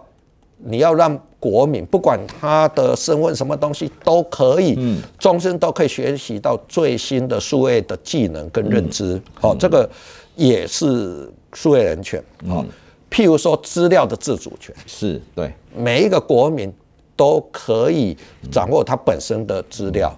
[0.65, 4.79] 你要让国民不管他的身份什么东西都可以，
[5.19, 9.21] 终身都可以学习到最新的数位的技能跟认知。
[9.35, 9.89] 好，这个
[10.37, 12.23] 也是数位人权。
[12.47, 12.65] 好，
[13.11, 15.51] 譬如说资料的自主权，是对。
[15.75, 16.71] 每一个国民
[17.17, 18.17] 都可以
[18.51, 20.15] 掌握他本身的资料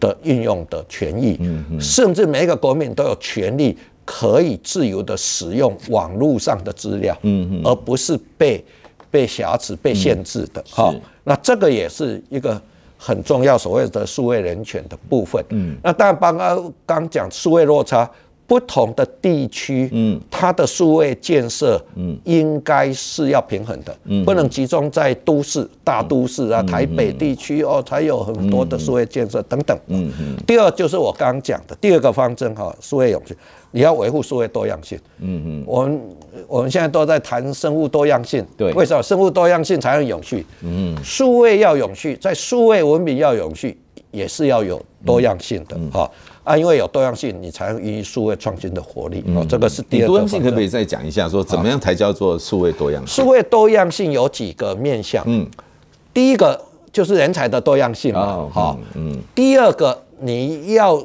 [0.00, 1.38] 的运用的权益，
[1.80, 8.64] 甚至每一个国民都有权利可以自由的使用网络上的资料，嗯嗯，而不是被
[9.14, 10.60] 被瑕疵、被限制的。
[10.68, 12.60] 哈，那这个也是一个
[12.98, 15.40] 很重要所谓的数位人权的部分。
[15.50, 18.10] 嗯，那当然刚刚刚讲数位落差。
[18.46, 30.36] 不同的地区，嗯，它的数位建设，嗯，应该是要平衡的，嗯，不能集中在都市、大都市啊，台北地区哦，才有很多的数位建设等等，嗯嗯。
[30.46, 33.34] 第二就是我刚刚讲的第二个方针哈，数位永续，
[33.74, 35.64] 你要维护数位多样性，嗯嗯。
[35.66, 36.00] 我们
[36.46, 40.46] 我们现在都在谈生物多样性，对，为什么生物多样性才能永续？
[40.62, 43.76] 嗯，数位要永续，在数位文明要永续，
[44.12, 46.08] 也是要有多样性的哈。
[46.44, 49.24] 啊，因为有多样性，你才能孕育数位创新的活力。
[49.34, 50.06] 哦，这个是第二个。
[50.06, 53.24] 多样性可不可以再讲一下，说怎么样才叫做数位多样性？
[53.24, 55.24] 数位多样性有几个面向？
[55.26, 55.44] 嗯，
[56.12, 56.60] 第一个
[56.92, 58.48] 就是人才的多样性嘛。
[58.52, 59.18] 好，嗯。
[59.34, 61.02] 第二个你要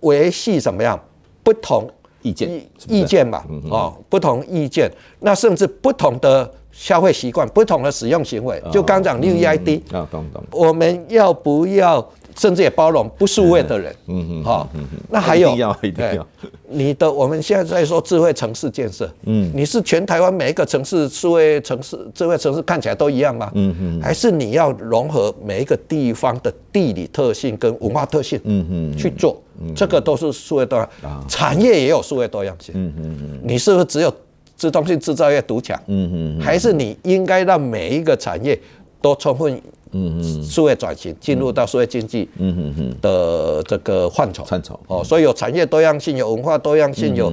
[0.00, 0.98] 维系什么样
[1.44, 1.88] 不同
[2.22, 2.50] 意见？
[2.88, 8.60] 意见嘛，哦，不同意见，那甚至不同的消费习惯、不同的使用行为。
[8.72, 10.42] 就刚讲六 E I D 啊，懂懂。
[10.50, 12.04] 我们要不要？
[12.36, 14.68] 甚至也包容不数位的人，嗯嗯，好，
[15.08, 16.26] 那还有，一定要一定要，
[16.68, 23.50] 你的我们现在在说智慧城市建设，嗯，你是全台湾每一个城市数位城市、智慧城市看起来都一样吗？
[23.54, 29.40] 嗯嗯，还是你要融合每一个地方的地理特性跟文化特性，嗯嗯，去做，
[29.76, 34.12] 这个都是数位多样，产业也有数位多样性，嗯嗯嗯，你是不是只有
[34.56, 35.80] 自动性制造业独强？
[35.86, 38.60] 嗯嗯，还是你应该让每一个产业
[39.00, 39.60] 都充分。
[39.94, 44.78] 嗯嗯，数位转型进入到数位经济，嗯嗯嗯的这个范畴，范畴。
[44.88, 47.32] 哦，所以有产业多样性，有文化多样性，有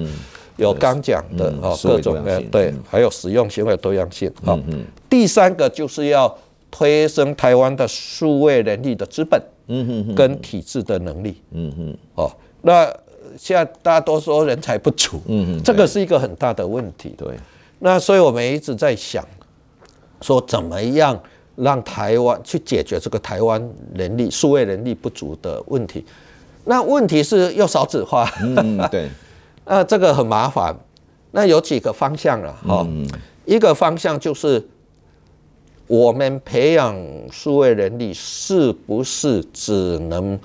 [0.58, 4.58] 有刚讲的哦各种的对，还有使用行为多样性啊。
[5.10, 6.34] 第三个就是要
[6.70, 12.86] 推升台湾的数位人力的资本，嗯嗯跟体制的能力，嗯嗯哦，那
[13.38, 17.28] 现在大家都说人才不足，嗯嗯，这个是一个很大的问题，对。
[17.80, 19.26] 那所以我们一直在想，
[20.22, 21.20] 说怎么样。
[21.56, 23.62] 让台湾去解决这个台湾
[23.94, 26.06] 人力数位人力不足的问题，
[26.66, 29.10] 那问题是又少子化，嗯，对，
[29.66, 30.76] 那这个很麻烦。
[31.32, 32.86] 那有几个方向了哈，
[33.46, 34.62] 一个方向就是
[35.88, 36.94] 我们培养
[37.32, 40.38] 数位人力是不是只能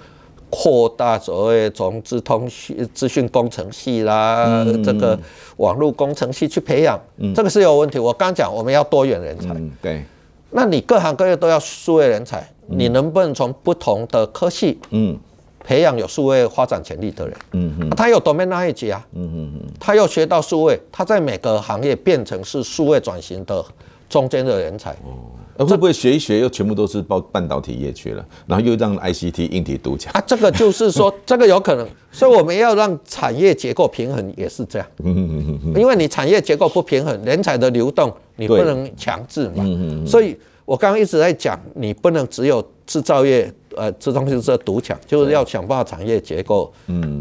[0.48, 5.18] 扩大所谓从资通讯资讯工程系啦，这个
[5.56, 6.96] 网络工程系去培养，
[7.34, 7.98] 这个是有问题。
[7.98, 10.04] 我刚讲我们要多元人才，对。
[10.50, 15.18] 那你各行各业都要数位人才，你能不能从不同的科系，嗯，
[15.64, 23.64] 培养有数位发展潜力的人，嗯嗯，他有 domain knowledge 啊，嗯嗯嗯，他又学到数位，他在每个行业变成是数位转型的
[24.08, 25.26] 中间的人才，哦，
[25.58, 30.12] 那会不会学一学又全部都是报半导体业去了，然后又让 ICT 硬体独强。
[30.12, 30.22] 啊？
[30.26, 38.12] 这个就是说， 这个有可能，所以我们要让产业结构平衡也是这样，嗯嗯嗯嗯，因为你产业结构不平衡，人才的流动。
[38.38, 39.64] 你不能强制嘛，
[40.06, 46.70] 所以我刚刚一直在讲，你不能只有制造业，呃，这东西是独抢，就是要想办法产业结构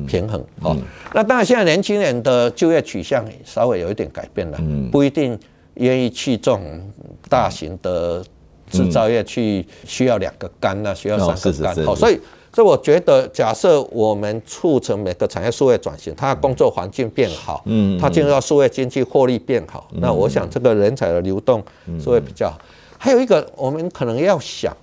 [0.05, 0.43] 平衡。
[0.61, 0.75] 哦，
[1.13, 4.59] 那当然现在年轻人的就业取向稍微有一点改变了，
[4.91, 5.39] 不一定
[5.75, 6.81] 愿意去这种
[7.29, 8.23] 大型的
[8.69, 11.85] 制造业去需要两个肝呐，需要三个肝。
[11.85, 12.19] 好，所以。
[12.55, 21.61] 所以我觉得，假设我们促成每个产业数位转型，它的工作环境变好，嗯，它进入到数位经济获利变好，那我想这个人才的流动
[22.01, 22.57] 是会比较好。
[22.97, 24.73] 还有一个，我们可能要想，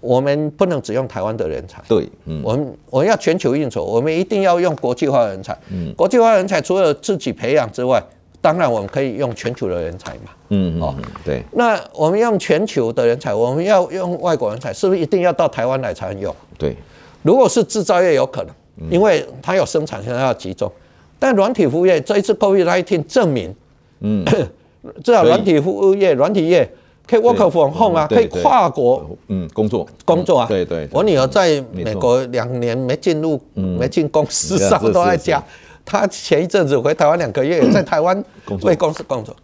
[0.00, 2.08] 我们不能只用台湾的人才，对，
[2.42, 5.54] 我们我们要全球应酬，我们一定要用国际化人才。
[5.94, 8.02] 国际化人才除了自己培养之外，
[8.46, 11.42] 当然我们可以用全球的人才嘛，嗯，哦，对。
[11.50, 16.32] 那我们用全球的人才，我们要用外国人才，是不是一定要到台湾来才能用？
[16.56, 16.76] 对，
[17.24, 20.70] 如果是制造业有可能，因为它有生产线要集中，
[21.18, 23.52] 但软体服务业这一次 COVID-19 证明，
[23.98, 24.24] 嗯，
[25.02, 26.70] 至少软体服务业、软体业
[27.04, 29.84] 可以 work from home 啊，可以跨国嗯工作。
[30.04, 30.46] 工作啊。
[30.48, 35.42] 对对，我女儿在美国两年没进入没进公司 上都在家，
[35.86, 38.22] 她前一阵子回台湾两个月，在台湾
[38.62, 39.34] 为公司工作。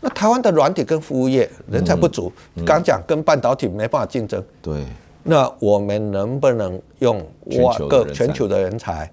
[0.00, 2.30] 那台湾的软体跟服务业人才不足，
[2.64, 4.40] 刚讲跟半导体没办法竞争。
[4.62, 4.84] 对。
[5.28, 9.10] 那我们能不能用我个全球的人才？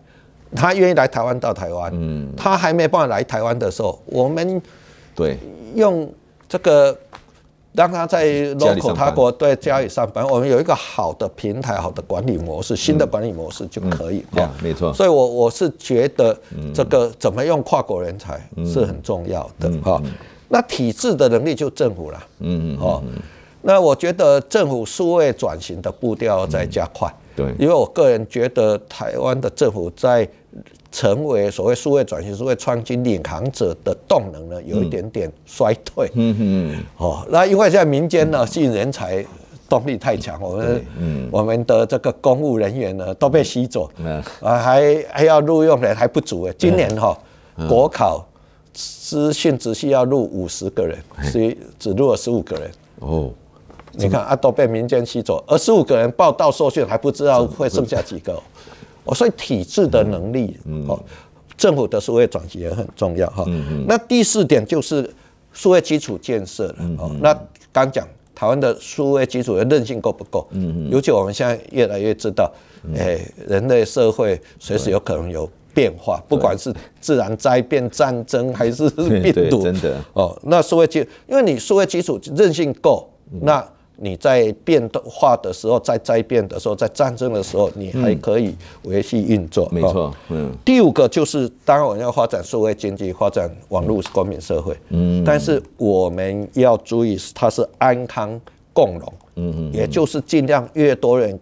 [0.55, 4.61] 他愿意来台湾到台湾，嗯，他还没办法来台湾的时候，我们
[5.15, 5.35] 对
[5.73, 6.07] 用
[6.47, 6.95] 这个
[7.73, 14.23] 让他在 local 他国对家里上班，我们有一个好的平台、好的管理模式、新的管理模式就可以。
[14.31, 14.93] 对，没错。
[14.93, 16.37] 所以，我我是觉得
[16.73, 20.01] 这个怎么用跨国人才是很重要的哈。
[20.49, 23.03] 那体制的能力就政府了，嗯嗯，哦。
[23.63, 30.27] 那我觉得政府数位转型的步调在加快，对，因为我个人觉得台湾的政府在
[30.93, 36.07] 成为所谓数位转型、数位创新领航者的动能呢，有一点点衰退。
[36.13, 39.25] 嗯嗯哦，那因为现在民间呢吸引人才
[39.67, 43.89] 动力太强，我们嗯我们的这个公务人员呢都被吸走，
[44.39, 46.53] 啊还还要录用人还不足诶。
[46.59, 47.17] 今年哈
[47.67, 48.23] 国考
[48.71, 52.71] 资讯只需要录五十个人，所以只录了十五个人。
[52.99, 53.31] 哦。
[53.95, 58.41] 你看啊，都被民间吸走，而十五个人报到受训还不知道会剩下几个，
[59.05, 61.01] 哦，所以体制的能力，哦，
[61.57, 63.45] 政府的数位转型也很重要哈。
[63.87, 65.09] 那第四点就是
[65.51, 67.37] 数位基础建设了，哦，那
[67.71, 70.47] 刚讲台湾的数位基础的韧性够不够？
[70.51, 72.51] 嗯尤其我们现在越来越知道，
[72.95, 78.89] 哎，人类社会随时有可能有变化，不管是自然灾变、战争还是
[79.21, 79.97] 病毒，真的。
[80.13, 83.09] 哦，那数位基，因为你数位基础韧性够，
[83.41, 83.63] 那
[83.97, 89.69] 你在变化的时候，在灾变的时候，在战争的时候，你还可以维系运作。
[89.71, 90.51] 没错，嗯。
[90.65, 94.75] 第五个就是，当然我们要发展数位经济，发展网络公民社会。
[94.89, 95.23] 嗯。
[95.23, 98.39] 但是我们要注意，它是安康
[98.73, 99.13] 共荣。
[99.35, 99.73] 嗯嗯。
[99.73, 101.39] 也就是尽量越多人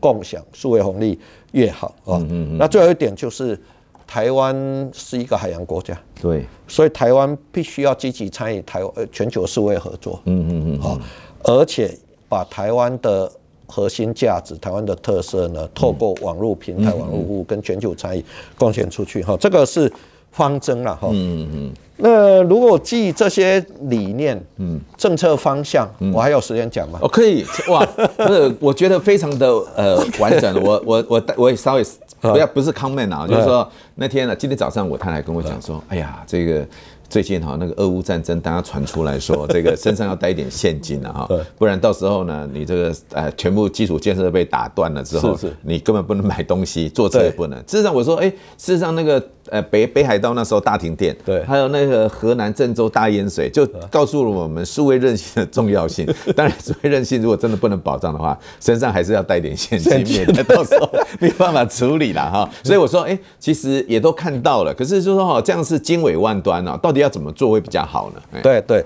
[0.00, 1.18] 共享数位红利
[1.52, 2.16] 越好啊。
[2.16, 2.58] 嗯嗯。
[2.58, 3.58] 那最后一点就是，
[4.06, 5.96] 台湾是一个海洋国家。
[6.20, 6.46] 对。
[6.66, 10.18] 所以台湾必须要积极参与台湾全球数位合作。
[10.24, 10.80] 嗯嗯嗯。
[10.80, 10.98] 好。
[11.44, 11.96] 而且
[12.28, 13.30] 把台湾的
[13.66, 18.24] 核心价值、台湾的特色呢，透过网络平台、网络服务跟全球参与
[18.58, 19.90] 贡献出去哈，这个是
[20.30, 21.08] 方针了哈。
[21.10, 21.72] 嗯嗯。
[21.96, 26.98] 那如果基于这些理念、嗯，政策方向，我还有时间讲吗？
[27.02, 27.84] 哦，可以哇，
[28.16, 30.62] 不是，我觉得非常的呃完整。
[30.62, 31.84] 我我我我也稍微
[32.20, 36.66] 不要不是 comment 啊，就是说那天呢，今天早上我太太跟我讲说，哎呀，这个。
[37.12, 47.58] 最近哈，那个俄乌战争，大家传出来说，这个身上要带一点现金啊哈，不然到时候呢，你这个呃全部基础建设被打断了之后，你根本不能买东西，坐车也不能。
[47.66, 56.06] 事实上，我说，哎，事实上那个呃北北海道那时候大停电，对，还有那个河南郑州大淹水，就告诉了我们数位韧性的重要性。
[56.34, 60.90] 当然，数位韧性如果真的不能保障的话，身上还是要带点现金，免得到时候
[61.20, 62.48] 没有办法处理了哈。
[62.64, 67.02] 所以我说，哎，其实也都看到了，可是就说哈，这样是经纬万端啊，到底。
[67.02, 68.40] 要怎么做会比较好呢？
[68.44, 68.80] 对对，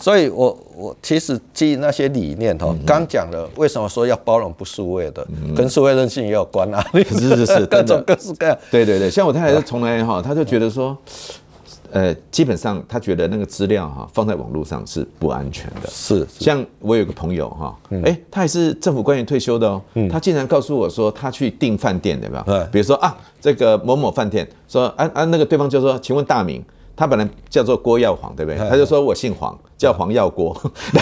[0.00, 5.26] 所以我我其实基于那些理念哈，刚讲了为什么说要包容不数位的，
[5.56, 6.80] 跟数位韧性也有关啊。
[6.92, 8.56] 是是是， 各种各式各样。
[8.70, 10.96] 对对对，像我太太就从来哈，她就觉得说，
[11.90, 15.88] 呃，基本上她觉得那个资料哈放在网络上是不安全的。
[15.90, 22.44] 是，像我有个朋友哈，哎，他也是政府官员退休的哦，他竟然告诉我说他去订饭店对吧？
[22.70, 26.64] 比如说啊，这个某某饭店说啊啊，那个对方就说，请问大名。
[26.98, 28.58] 他本来叫做郭耀煌，对不对？
[28.68, 30.52] 他就说我姓黄，叫黄耀郭，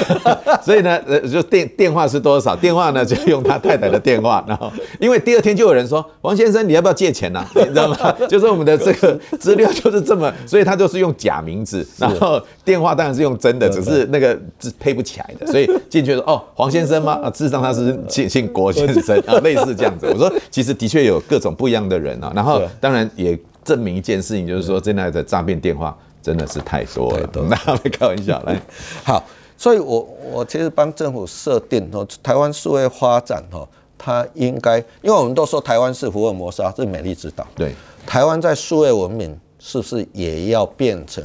[0.63, 2.55] 所以呢，呃， 就电电话是多少？
[2.55, 4.45] 电话呢就用他太太的电话。
[4.47, 4.71] 然后，
[5.01, 7.51] 因为第二天就有人说，王先生你要不要借钱呐、啊？
[7.57, 7.97] 你知道吗？
[8.29, 15.47] 就是我们的这个资料就是这么，所以他就是用假名字，然后电话当然是用真的，只是那个字配不起来的。
[15.47, 17.19] 所以进去说哦，黄先生吗？
[17.25, 20.07] 啊，事实上他是姓姓郭先生啊，类似这样子。
[20.13, 23.39] 我说其实的确有各种不一样的人啊，然后当然也。
[23.67, 27.29] 证明一件事情，就是说现在的诈骗电话真的是太多了。
[27.51, 28.59] 那没开玩笑来，
[29.05, 29.23] 好，
[29.59, 37.45] 所以我我其实帮政府设定哦，台湾数位发展哦，它应该，因为我们都说台湾是福尔摩沙，是美丽之岛。
[37.57, 37.75] 对，
[38.07, 41.23] 台湾在数位文明是不是也要变成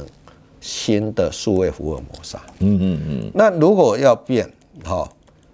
[0.60, 2.40] 新的数位福尔摩沙？
[2.58, 3.30] 嗯嗯嗯。
[3.32, 4.52] 那如果要变，
[4.84, 5.08] 好，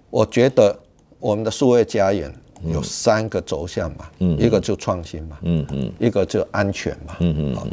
[0.09, 0.77] 我觉得
[1.19, 2.33] 我们的数位家园。
[2.65, 5.37] 有三个轴向嘛，一个就创新嘛，
[5.97, 7.15] 一个就安全嘛，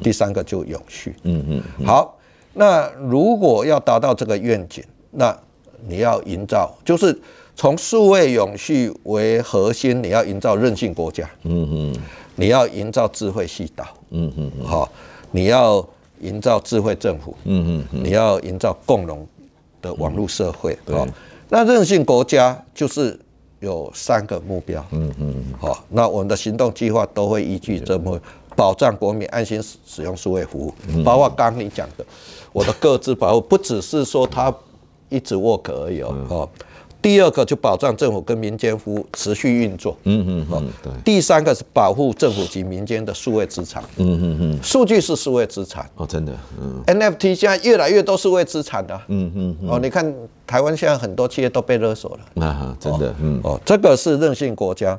[0.02, 1.14] 第三个就永续。
[1.84, 2.16] 好，
[2.54, 5.36] 那如果要达到这个愿景，那
[5.88, 7.18] 你要营造，就是
[7.56, 11.28] 从数位永续为核心，你要营造韧性国家，
[12.36, 13.84] 你要营造智慧系岛，
[14.64, 14.88] 好，
[15.32, 15.84] 你要
[16.20, 19.26] 营造智慧政府，你要营造共荣
[19.82, 21.04] 的网络社会，好，
[21.48, 23.18] 那韧性国家就是。
[23.66, 28.18] 有三个目标，嗯嗯，好，那我们的行动计划都会依据这么
[28.54, 32.06] 保障国民安心使使用数位服务，包括刚刚你讲的，
[32.52, 34.54] 我的各自保护不只是说它
[35.08, 36.48] 一直 work 而已哦。
[37.06, 40.92] 第二个就保障政府跟民间服务持续运作，嗯嗯嗯，对。
[41.04, 45.88] 第三个是保护政府及民间的数位资产，嗯嗯嗯，数据是数位资产。
[45.94, 50.12] 哦，真的，嗯，NFT 现在越来越多数位资产的，嗯嗯哦，你看
[50.44, 53.40] 台湾现在很多企业都被勒索了，啊，真的，嗯。
[53.44, 54.98] 哦，这个是任性国家，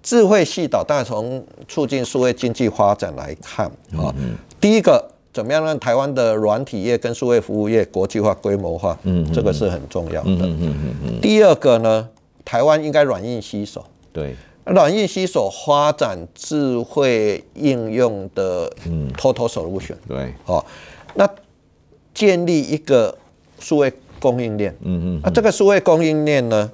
[0.00, 3.66] 智慧系岛，当然从促进数位经济发展来看，
[4.00, 4.14] 啊，
[4.60, 5.04] 第一个。
[5.38, 8.98] 怎么样让台湾的软体业跟数位服务业国际化、规模化？
[9.04, 10.30] 嗯，这个是很重要的。
[10.30, 11.20] 嗯嗯嗯嗯。
[11.20, 12.08] 第二个呢，
[12.44, 13.84] 台湾应该软硬携手。
[14.12, 14.34] 对。
[14.64, 18.70] 软硬携手发展智慧应用的
[19.16, 20.62] total solution，对，哦，
[21.14, 21.26] 那
[22.12, 23.16] 建立一个
[23.58, 26.70] 数位供应链，嗯嗯，那这个数位供应链呢，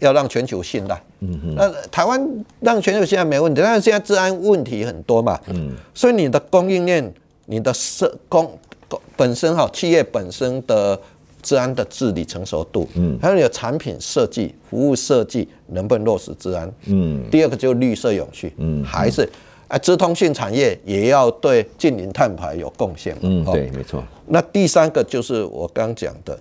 [0.00, 2.20] 要让全球信赖，嗯嗯，那台湾
[2.58, 7.14] 让全球信赖没问题，但是现在治安问题很多嘛，嗯，所以你的供应链，
[7.46, 8.58] 你的社工
[9.16, 11.00] 本身哈，企业本身的。
[11.46, 19.28] 治安的治理成熟度，嗯，还有你的产品设计、服务设计能不能落实治安，嗯，第二个就是绿色永续，嗯，还是
[19.68, 24.02] 啊，资通讯产业也要对近零碳排有贡献，嗯，对，没错。
[24.26, 26.40] 那第三个就是我刚讲的，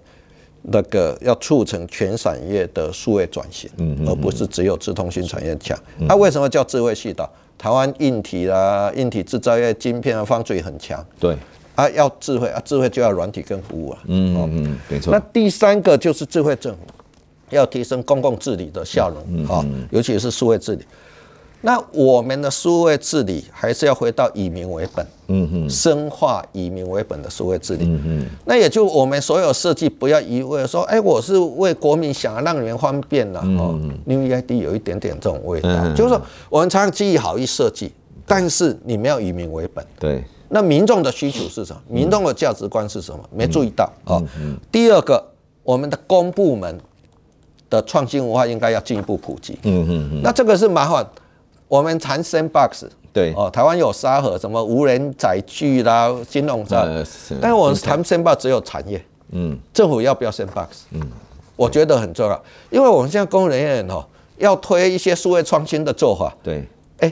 [0.62, 5.78] 那个要促成全产业的数位转型，嗯，而不是只有资通讯产业强。
[5.99, 7.28] 那为什么叫智慧系统？
[7.64, 11.34] 台湾硬体啦、硬体制造业、晶片啊、方嘴很强，对。
[11.76, 13.99] 啊，要智慧啊，智慧就要软体跟服务啊。
[14.07, 15.14] 嗯嗯，没错。
[15.14, 16.80] 那第三个就是智慧政府，
[17.51, 20.84] 要提升公共治理的效能啊，尤其是数位治理。
[21.66, 27.86] 那我们的数位治理还是要回到以民为本，嗯哼，深化以民为本的数位治理。
[27.86, 28.26] 嗯嗯。
[28.45, 33.80] 那也就我们所有设计不要一味说，哎，我是为国民想要让你们方便了哦。
[34.03, 37.93] New EID 有一点点这种味道，就是说我们常常记忆好一设计，
[38.28, 39.86] 但是你们要以民为本。
[39.97, 40.22] 对。
[40.49, 41.82] 那民众的需求是什么？
[41.88, 43.24] 民众的价值观是什么？
[43.34, 44.22] 没注意到啊。
[44.70, 45.24] 第二个，
[45.64, 46.78] 我们的公部门
[47.70, 49.57] 的创新文化应该要进一步普及。
[49.64, 50.22] 嗯嗯嗯。
[50.22, 51.07] 那这个是麻烦。
[51.74, 56.86] 我们谈 Sandbox，对哦，台湾有沙盒，什么无人载具啦、金融站，
[57.42, 59.04] 但是我们谈 Sandbox 只有产业。
[59.32, 59.58] 嗯。
[59.74, 60.68] 政府要不要 Sandbox？
[60.92, 61.02] 嗯，
[61.56, 64.06] 我觉得很重要，因为我们现在公务人员哦，
[64.38, 66.32] 要推一些数位创新的做法。
[66.44, 66.64] 对。
[67.00, 67.12] 哎。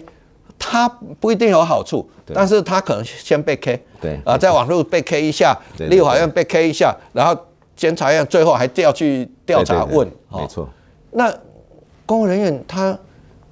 [0.63, 0.87] 它
[1.19, 5.57] 不一定有好处，但是它可能先被 K，对啊，在网络被 K 一下，
[5.89, 7.35] 立法院被 K 一下，然后
[7.75, 10.69] 监察院最后还调去调查问，没错。
[11.09, 11.33] 那
[12.05, 12.95] 公务人员他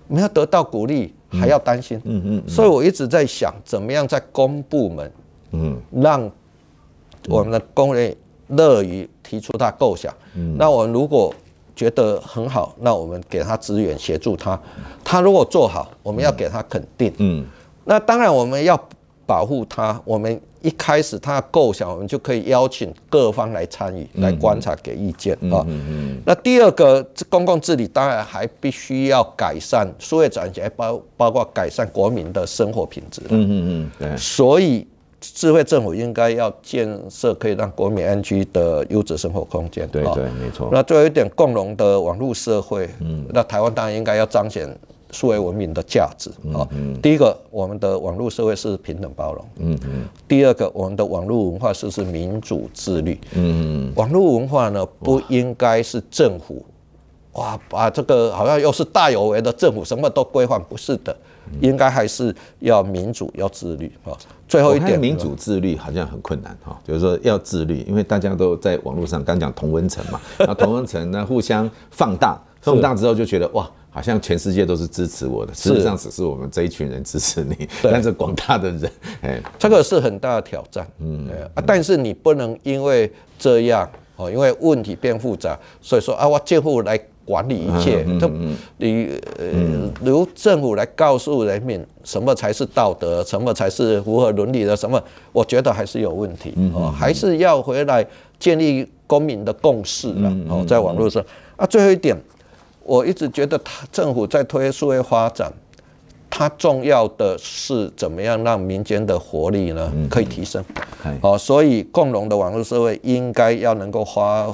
[0.10, 2.44] 没有得到鼓励，还要担心，嗯嗯。
[2.50, 5.12] 所以我一直在想，怎么样在公部门，
[5.52, 6.30] 嗯，让
[7.28, 8.14] 我们的工人
[8.48, 10.14] 乐于提出他构想。
[10.36, 11.34] 嗯那我们如果
[11.76, 14.60] 觉得很好，那我们给他资源协助他。
[15.04, 17.14] 他如果做好，我们要给他肯定。
[17.20, 17.46] 嗯，
[17.86, 18.78] 那当然我们要
[19.26, 20.02] 保护他。
[20.04, 25.66] 我们一开始他的构想，我们就可以邀请各方来参与、来观察、给意见啊。
[26.26, 33.22] 那第二个，公共治理当然还必须要改善，数位转型包包括改善国民的生活品质。
[33.30, 33.92] 嗯嗯嗯。
[34.00, 34.18] 对。
[34.18, 34.88] 所以。
[35.22, 39.86] 智慧政府应该要建设可以让国民安居的优质生活空间。
[39.90, 40.70] 对对，没错。
[40.72, 42.90] 那最后一点，共融的网络社会。
[43.02, 43.26] 嗯。
[43.34, 44.66] 那台湾当然应该要彰显
[45.12, 46.30] 数位文明的价值。
[46.44, 47.02] 嗯嗯。
[47.02, 49.46] 第一个，我们的网络社会是平等包容。
[49.58, 50.08] 嗯嗯。
[50.28, 53.20] 第二个，我们的网络文化是是民主自律。
[53.34, 53.94] 嗯嗯。
[53.96, 56.66] 网络文化呢，不应该是政府，
[57.34, 61.16] 哇，把这个好像又是大有为的政府，什么都规范，不是的。
[61.62, 64.14] 应该还是要民主，要自律啊。
[64.48, 81.28] 最后一点，民主自律好像很困难哈，就是说要自律，因为大家都在网络上，刚讲同温层嘛，那同温层呢互相放大， 放大之后就觉得哇，好像全世界都是支持我的，事实上只是我们这一群人支持你，但是广大的人， 哎，这个是很大的挑战，嗯。
[81.56, 87.00] 啊，但是你不能因为这样哦，因为问题变复杂，所以说啊，我政府来。
[87.26, 88.28] 管理一切，都
[88.78, 95.00] 你呃由政府来告诉人民什么才是道德，什么才是符合伦理的，什么
[95.32, 98.04] 我觉得还是有问题哦，还是要回来
[98.40, 101.24] 建立公民的共识了哦，在网络上。
[101.56, 102.18] 啊，最后一点，
[102.90, 105.54] 我一直觉得他政府在推数位发展，
[106.30, 110.64] 它重要的是怎么样让民间的活力呢可以提升，
[111.22, 114.52] 哦，所以共融的网络社会应该要能够发。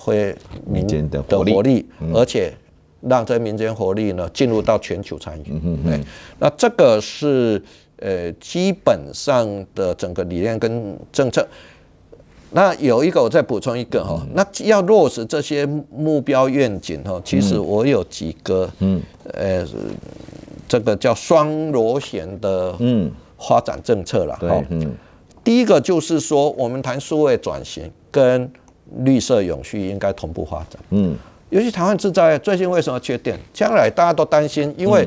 [0.00, 0.34] 挥
[0.64, 1.84] 民间的活力，
[2.14, 2.50] 而且
[3.02, 5.60] 让这民间活力呢进入到全球参与。
[5.84, 6.00] 对，
[6.38, 7.62] 那这个是
[7.98, 11.46] 呃基本上的整个理念跟政策。
[12.50, 19.02] 那有一个我再补充一个哈，那要落实这些目标愿景哈，其实我有几个嗯
[19.34, 19.66] 呃
[20.66, 24.64] 这个叫双螺旋的嗯发展政策了哈。
[24.70, 24.94] 嗯，
[25.44, 28.50] 第一个就是说我们谈数位转型跟
[29.04, 30.78] 绿色永续应该同步发展。
[30.90, 31.14] 嗯，
[31.50, 33.38] 尤其台湾制造业最近为什么缺电？
[33.52, 35.06] 将来大家都担心，因为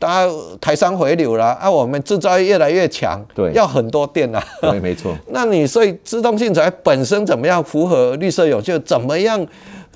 [0.00, 4.42] 大家台商回流了啊，我们制造业越来越强，对，要很多电啊。
[4.60, 5.14] 对，没错。
[5.30, 8.76] 那你所以资通讯产业本身怎么样符合绿色永续？
[8.80, 9.46] 怎么样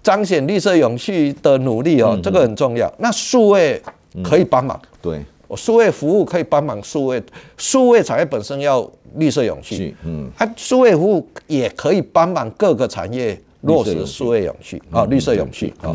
[0.02, 2.16] 彰显绿色永续的努力哦？
[2.22, 2.92] 这个很重要。
[2.98, 3.82] 那数位
[4.22, 4.80] 可以帮忙。
[5.02, 7.20] 对，我数位服务可以帮忙数位，
[7.56, 8.88] 数位产业本身要。
[9.16, 15.94] 绿色永续，嗯，啊，数位服务也可以帮忙各个产业落实数位永续啊，绿色永续啊。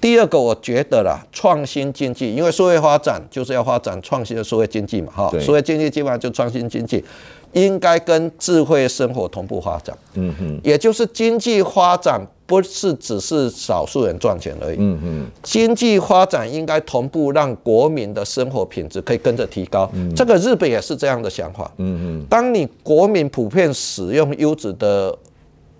[0.00, 7.04] 第二个，我觉得啦，创新经济，因为社会发展就是要发展创新的数位经济嘛，哈，数位经济基本上就创新经济，
[7.52, 9.96] 应该跟智慧生活同步发展。
[10.14, 14.76] 嗯哼，也就是经济发展不是只是少数人赚钱而已。
[14.78, 19.90] 嗯哼，经济发展应该同步让国民的生活品质可以跟着提高。
[19.92, 21.70] 嗯，这个日本也是这样的想法。
[21.78, 25.12] 嗯哼，当你国民普遍使用优质的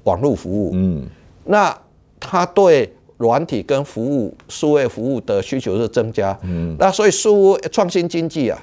[0.03, 1.07] 网络服务，嗯，
[1.45, 1.77] 那
[2.21, 8.59] 他对软体跟服务、数位服务的需求是增加，嗯，那所以数位创新经济啊，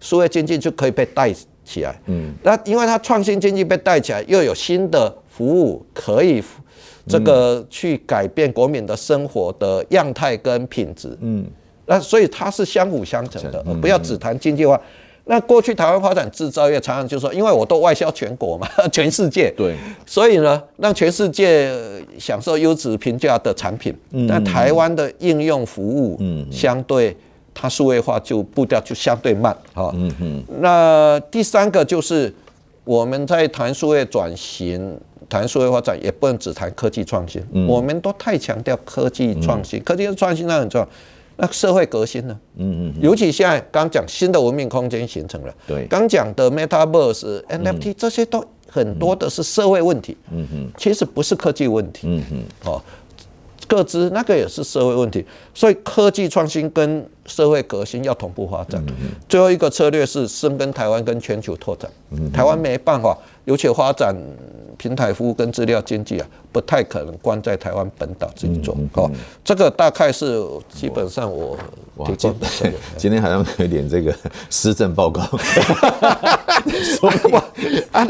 [0.00, 1.32] 数位经济就可以被带
[1.62, 6.42] 起来，嗯，那因为它创新经济被带起来，又有新的服务可以
[7.06, 11.44] 这个去改变国民的生活的样态跟品质，嗯，
[11.86, 14.80] 那所以它是相辅相成的，不要只谈经济化。
[15.26, 21.72] 那过去台湾发展制造业，常常就说，因为我都外销全国嘛， 全世界，对，所以呢，让全世界
[22.18, 23.94] 享受优质平价的产品。
[24.28, 27.16] 但台湾的应用服务，嗯相对
[27.54, 29.56] 它数位化就步调就相对慢。
[29.72, 32.32] 哈，嗯嗯，那第三个就是
[32.84, 34.98] 我们在谈数位转型、
[35.28, 37.40] 谈数位发展，也不能只谈科技创新。
[37.68, 40.88] 我们都太强调科技创新，科技创新那很重要。
[41.40, 42.38] 那社会革新呢？
[42.56, 52.82] 嗯嗯，尤其现在刚讲新的文明空间形成了，对，刚讲的 Metaverse、NFT 这些都很多的是社会问题，嗯哼，其实不是科技问题，嗯哼，哦，
[53.66, 55.24] 各自那个也是社会问题，
[55.54, 58.84] 所以科技创新跟社会革新要同步发展。
[59.28, 61.90] 最后一个策略是深耕台湾跟全球拓展，
[62.32, 64.14] 台湾没办法，尤其发展。
[64.78, 69.10] 平台服务跟资料经济啊，不太可能关在台湾本岛这一种哦。
[69.44, 71.56] 这个大概是基本上我
[72.06, 72.46] 提供的。
[72.96, 74.14] 今天好像有点这个
[74.48, 75.22] 施政报告，
[76.98, 77.10] 说
[77.92, 78.06] 啊，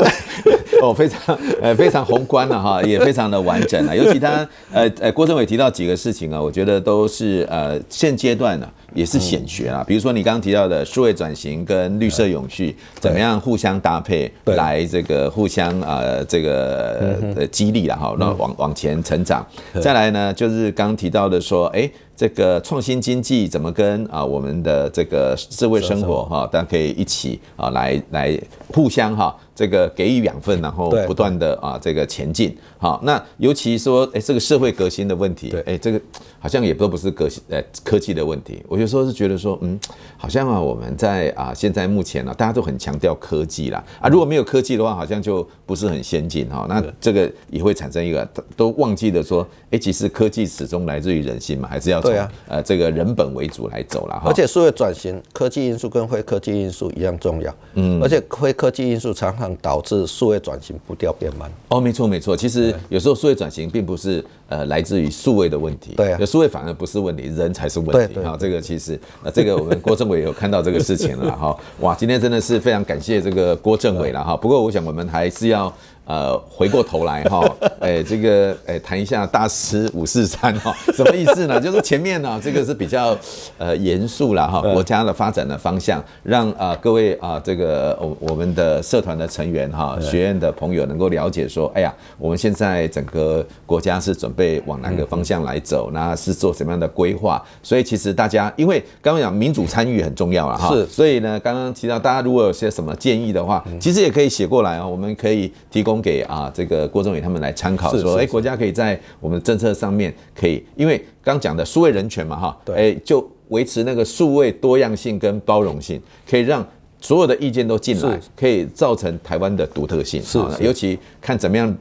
[0.83, 3.95] 哦，非常呃非常宏观了哈，也非常的完整啊。
[3.95, 8.69] 尤其他呃呃郭政委提到几个事情啊，我觉得都是呃现阶段呢。
[8.93, 19.47] 也是显学啊，比如说你刚刚提到的数位转型跟绿色永续怎么样互相搭配，来这个互相呃这个呃激励了哈，那往往前成长。
[19.81, 21.91] 再来呢，就是刚刚提到的说，哎。
[22.21, 28.39] 这个创新经济怎么跟啊我们的这个智慧生活哈，大家可以一起啊来来
[28.75, 32.57] 互相哈这个给予养分，然后不断的啊这个前进。
[32.79, 36.01] 好，那尤其说哎这个社会革新的问题，哎这个
[36.39, 38.63] 好像也都不是革新呃科技的问题。
[38.67, 39.79] 我有时候是觉得说，嗯，
[40.17, 46.67] 好像啊我们在啊现在目前呢，大家都很强调科技啦啊，如果没有科技的话，好像就不是很先进哈。
[46.69, 52.01] 那这个也会产生一个都忘记了说，哎其实科技始终来自于人心嘛，还是要。
[52.01, 54.23] 从啊，呃，这个人本为主来走了哈。
[54.31, 57.55] 而且社会转型，科技因素跟非科技因素一样重要。
[57.75, 61.51] 嗯，而且非科技因素常常导致数位转型步调变慢。
[61.69, 62.37] 哦，没错没错。
[62.37, 65.95] 其实有时候数位转型并不是呃来自于数位的问题。
[65.97, 67.93] 对啊，数位反而不是问题，人才是问题。
[67.93, 68.25] 对对。
[68.25, 71.57] 好，这个其实呃，这个我们郭政委有看到这个事情了哈。
[71.81, 74.37] 哇，今天真的是非常感谢这个郭政委了哈。
[74.37, 75.73] 不过我想我们还是要。
[76.11, 77.41] 呃，回过头来哈，
[77.79, 81.61] 哎，这个哎，谈一下大师五四三哈， 什么意思呢？
[81.61, 83.17] 就是前面呢，这个是比较
[83.59, 97.41] 呃严肃了哈，国家的发展的方向，让啊各位啊这个我我们的社团的成员哈，学院的朋友能够了解说，哎呀，我们现在整个国家是准备往哪个方向来走，那是做什么样的规划？
[97.63, 106.00] 所以其实大家因为刚刚讲民主参与很重要了哈，是，所以呢，刚刚提到大家如果有些什么建议的话，其实也可以写过来啊，我们可以提供。
[106.01, 116.67] 给啊，这个郭政委他们来参考，说，哎，国家可以在我们的政策上面可以，因为刚讲的数位人权嘛，哈，哎，就维持那个数位多样性跟包容性，可以让
[117.01, 120.23] 所有的意见都进来，可以造成台湾的独特性。
[120.23, 121.75] 是，尤其看怎么样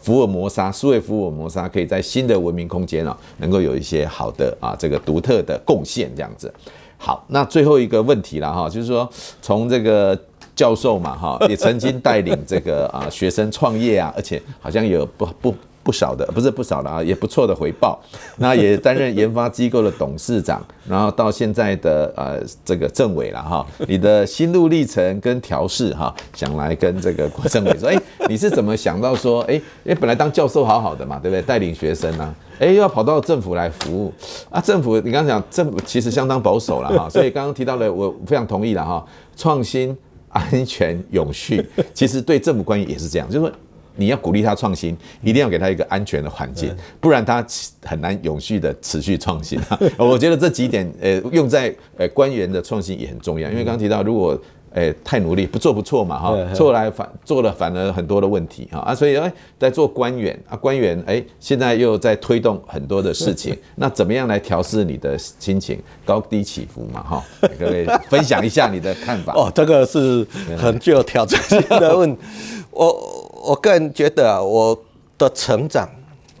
[0.00, 6.52] 福尔摩沙，数位福尔摩沙可以在新的文明空间啊，能够有一些好的啊，这个独特的贡献，这样子。
[6.96, 9.08] 好，那最后一个问题了哈，就是说
[9.40, 10.18] 从这个。
[10.54, 17.98] 教授嘛，哈， 也曾经带领这个啊学生创业啊，而且好像有不不不少的，不是不少的啊，也不错的回报。
[18.36, 23.66] 那也担任研发机构的董事长，然后到现在的呃这个政委了哈。
[23.88, 27.96] 你的心路历程跟调试哈，想来跟这个郭政委说，哎，
[28.28, 31.42] 你是怎么想到说，哎哎，本来当教授好好的嘛，对不对？
[31.42, 34.12] 带领学生啊，哎，又要跑到政府来服务
[34.50, 34.60] 啊？
[34.60, 39.04] 政府你刚刚讲政府其实相当保守了哈，所以刚刚提到了，我非常同意了哈，
[39.36, 39.96] 创新。
[40.32, 41.64] 安全永续，
[41.94, 43.52] 其实对政府官员也是这样，就是说
[43.94, 47.46] 你要鼓励他创新，一定要给他一个安全的环境，不然他
[47.82, 49.60] 很难永续的持续创新。
[49.98, 54.40] 我觉得这几点，呃，用在呃官员的创新也很重要，因为刚刚提到，如果
[54.74, 67.24] 哎，太努力，不做不错嘛，哈，做来反做了反而很多的问题，哈啊，所以哎，在做官员啊，官员哎，现在又在推动很多的事情， 那怎么样来调试你的心情，高低起伏嘛，哈，
[67.58, 69.32] 各位分享一下你的看法。
[69.36, 70.26] 哦，这个是
[70.58, 72.16] 很具有挑战性的问，
[72.70, 74.76] 我我个人觉得啊，我
[75.18, 75.88] 的成长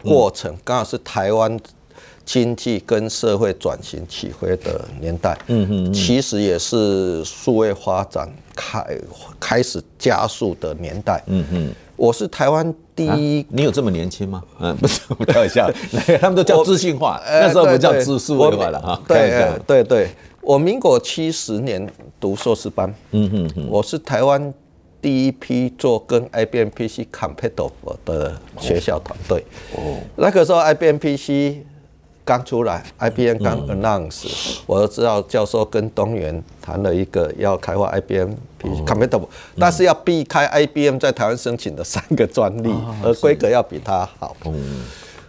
[0.02, 1.58] 过程刚好是台湾。
[2.24, 8.98] 经济跟社会转型起飞的年代，嗯嗯，其实也是数位发展开
[9.40, 11.72] 开始加速的年代，嗯嗯。
[11.94, 14.42] 我是台湾第一，你有这么年轻吗？
[14.58, 15.70] 嗯， 不是，我开玩笑，
[16.20, 19.00] 他们都叫资讯化，那时候不叫资数位化了哈。
[19.06, 20.08] 对对对，
[20.40, 24.52] 我民国七十年读硕士班，嗯嗯嗯，我是台湾
[25.00, 27.70] 第一批做跟 IBM PC compatible
[28.04, 29.44] 的学校团队。
[29.76, 31.64] 哦，那个时候 IBM PC。
[32.24, 38.30] 刚出来，IBM 刚 announce，、嗯、我都知道教授跟东元谈了一个要开发 IBM
[38.86, 44.36] compatible，、哦、但是要避开 IBM 在台湾申请的三个专利，哦、而规格要比它好。
[44.44, 44.82] 嗯、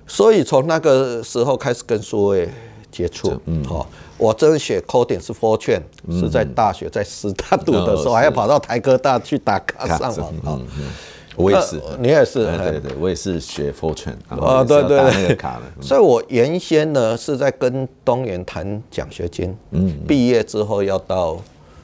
[0.05, 2.47] 所以从那个时候开始跟数位
[2.91, 3.41] 接触。
[3.45, 3.87] 嗯，好，
[4.17, 10.31] 我真学 coding 是 Fortran，、嗯、是在大学在师大读的时候，还要跑到台科大去打卡上网。
[10.45, 10.83] 嗯嗯
[11.35, 15.37] 我也是，你也是，对对对，我也是学 Fortran 啊，对对对，
[15.81, 21.37] 所以，我原先呢是在跟东元谈奖学金，嗯，毕业之后要到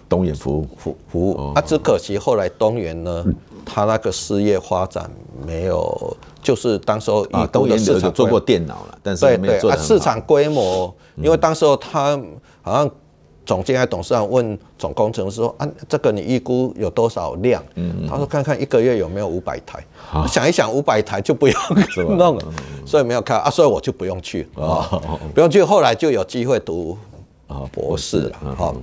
[0.07, 0.67] 东元服务。
[0.77, 3.25] 服服务，啊，只可惜后来东元呢，
[3.65, 5.09] 他那个事业发展
[5.45, 12.19] 没有，就是当时候啊，东元有做过电脑了，但是没有做啊，市场规模，因为当时候他
[12.61, 12.89] 好像。
[13.49, 17.63] 总监还董事长问总工程师说：“啊，这个你预估有多少量？”
[18.07, 19.83] 他说：“看看一个月有没有五百台。”
[20.29, 21.55] 想一想，五百台就不用
[22.15, 22.43] 弄了，
[22.85, 24.87] 所以没有看啊，所以我就不用去啊，
[25.33, 25.63] 不用去。
[25.63, 26.95] 后来就有机会读
[27.71, 28.55] 博士了。
[28.55, 28.75] 好，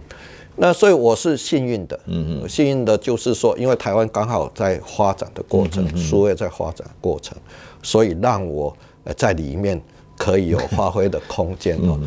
[0.56, 7.38] 那所以我是幸运的，嗯嗯幸运的就是说，因为台湾刚好在发展的过程，数位在发展的过程，
[7.84, 8.76] 所以让我
[9.16, 9.80] 在里面。
[10.16, 11.98] 可以有发挥的空间哦。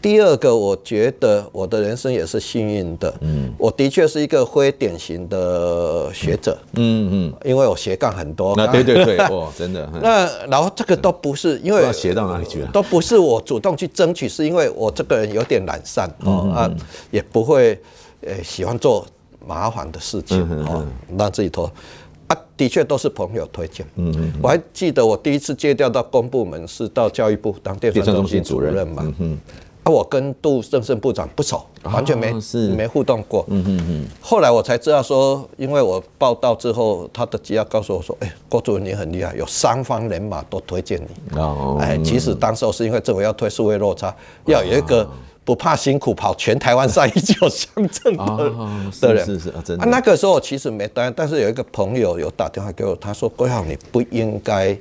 [0.00, 3.12] 第二个，我觉得我的人生也是幸运的。
[3.20, 6.56] 嗯，我的确是一个非典型的学者。
[6.74, 8.54] 嗯嗯，因为我斜杠很多。
[8.56, 9.88] 那对对对， 哇，真的。
[10.02, 12.70] 那然后这个都不是因为要斜到哪里去了？
[12.72, 16.70] 都不是我主动去争取，是因为我这个人有点懒散哦啊，
[17.10, 17.78] 也不会
[18.22, 19.06] 呃喜欢做
[19.46, 20.84] 麻烦的事情哦，
[21.16, 21.70] 让自己拖。
[22.28, 23.86] 啊，的确都是朋友推荐。
[23.96, 29.02] 嗯嗯，我还记得我第一次借调到公部门是到教育部当电算中心主任嘛。
[29.04, 29.38] 嗯嗯。
[29.84, 32.34] 啊，我跟杜正胜部长不熟，完全没
[32.76, 33.46] 没互动过。
[33.48, 34.06] 嗯嗯嗯。
[34.20, 41.78] 后来我才知道说，因为我报道之后，他的机要告诉我说：“哎，郭主任你很厉害，有三方人马都推荐你。”哦。
[41.80, 44.14] 哎，其实当时候是因为政府要推数位落差，
[44.44, 45.08] 要有一个。
[45.48, 48.52] 不怕辛苦跑全台湾上一九乡镇的
[49.00, 49.86] 的人，是是啊，真的。
[49.86, 54.76] 那个时候我其实没答应，但是有一个朋友有打电话给我，他说：“郭耀，你不应该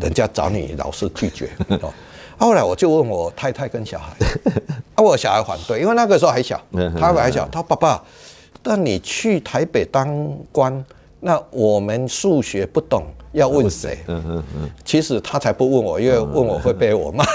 [0.00, 1.48] 人家找你老是拒绝。”
[1.82, 1.92] 哦，
[2.36, 4.12] 后来我就问我太太跟小孩，
[4.96, 6.60] 啊，我小孩反对，因为那个时候还小，
[6.98, 8.02] 他还小，他说：“爸爸，
[8.64, 10.84] 但你去台北当官，
[11.20, 14.70] 那我们数学不懂，要问谁？”嗯嗯嗯。
[14.84, 17.24] 其实他才不问我，因为问我会被我骂。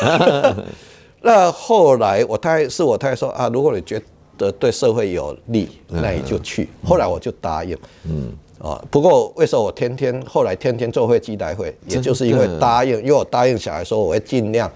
[1.26, 4.00] 那后来我太太是我太太说啊，如果你觉
[4.38, 6.70] 得对社会有利，那你就去。
[6.84, 7.76] 后来我就答应。
[8.08, 14.72] 嗯啊，不过为什么我天天后来天天坐飞机来回，也就是因为答应，因为我答应小孩说我会尽量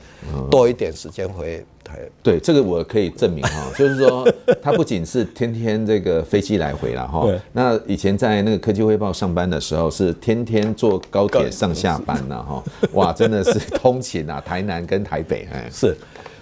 [0.50, 2.00] 多一点时间回台。
[2.24, 4.28] 对，这个我可以证明哈， 就是说
[4.60, 15.96] 他不仅是天天这个飞机来回了哈，那以前在那个科技汇报上班的时候是天天坐高铁上下班了哈， 哇，真的是通勤啊，台南跟台北哎是。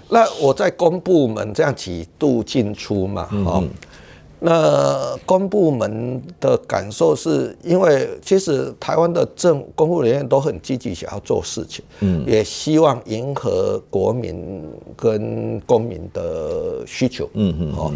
[0.10, 3.62] 那我在公部门这样几度进出嘛，哈，
[4.40, 14.64] 那公部门的感受是因为其实台湾的政公务人员都很积极想要做事情，嗯，也希望迎合国民
[14.96, 17.92] 跟公民的需求，嗯嗯，好，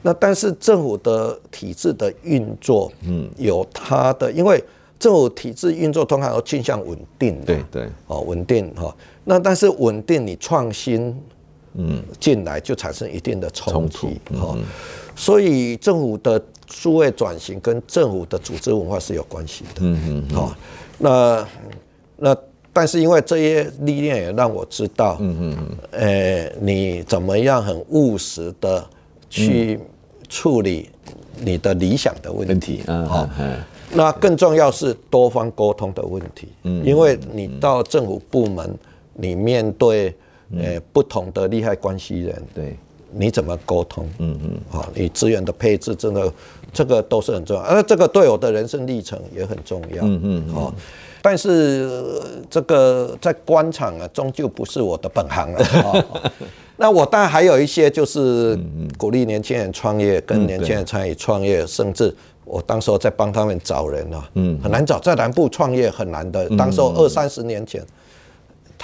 [0.00, 4.62] 那但是政府的体制的运作，嗯，有它的，因为
[4.98, 11.14] 政府体制运作通常都倾向稳定，对对，哦，稳定哈，那但是稳定你创新。
[11.74, 14.08] 嗯，进来就产生一定的冲突，
[14.38, 14.56] 哈，
[15.16, 20.54] 所以政府的数位转型跟政府的组织文化是有关系的，嗯嗯，好，
[20.98, 21.48] 那
[22.18, 22.36] 那
[22.74, 28.86] 但是因为这些历练也让我知道，嗯嗯嗯，呃，你怎么样很务实的
[29.30, 29.80] 去
[30.28, 30.90] 处理
[31.38, 33.26] 你的理想的问题，嗯，好，
[33.94, 38.78] 那更重要是多方沟通的问题，嗯，因为你到政府部门，
[39.14, 40.14] 你面对。
[40.58, 42.76] 呃，不同的利害关系人，对，
[43.10, 44.06] 你怎么沟通？
[44.18, 46.30] 嗯嗯，好，你资源的配置，真的
[46.72, 50.04] 这个都是很重要，而这个对我的人生历程也很重要。
[50.04, 50.74] 嗯嗯，好，
[51.22, 56.32] 但是这个在官场啊，终究不是我的本行 了。
[56.76, 58.58] 那我当然还有一些就是
[58.98, 66.48] 鼓励年轻人创业，跟年轻人参与创业，甚至我当时候在帮他们找人啊，嗯，很难找，在南部创业很难的。
[66.56, 67.82] 当时候二三十年前。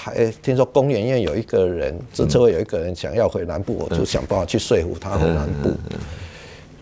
[0.06, 5.70] 哎，听说工研院有一个人，资策会有一个人想要回南部，我就想办法去说服他回南部。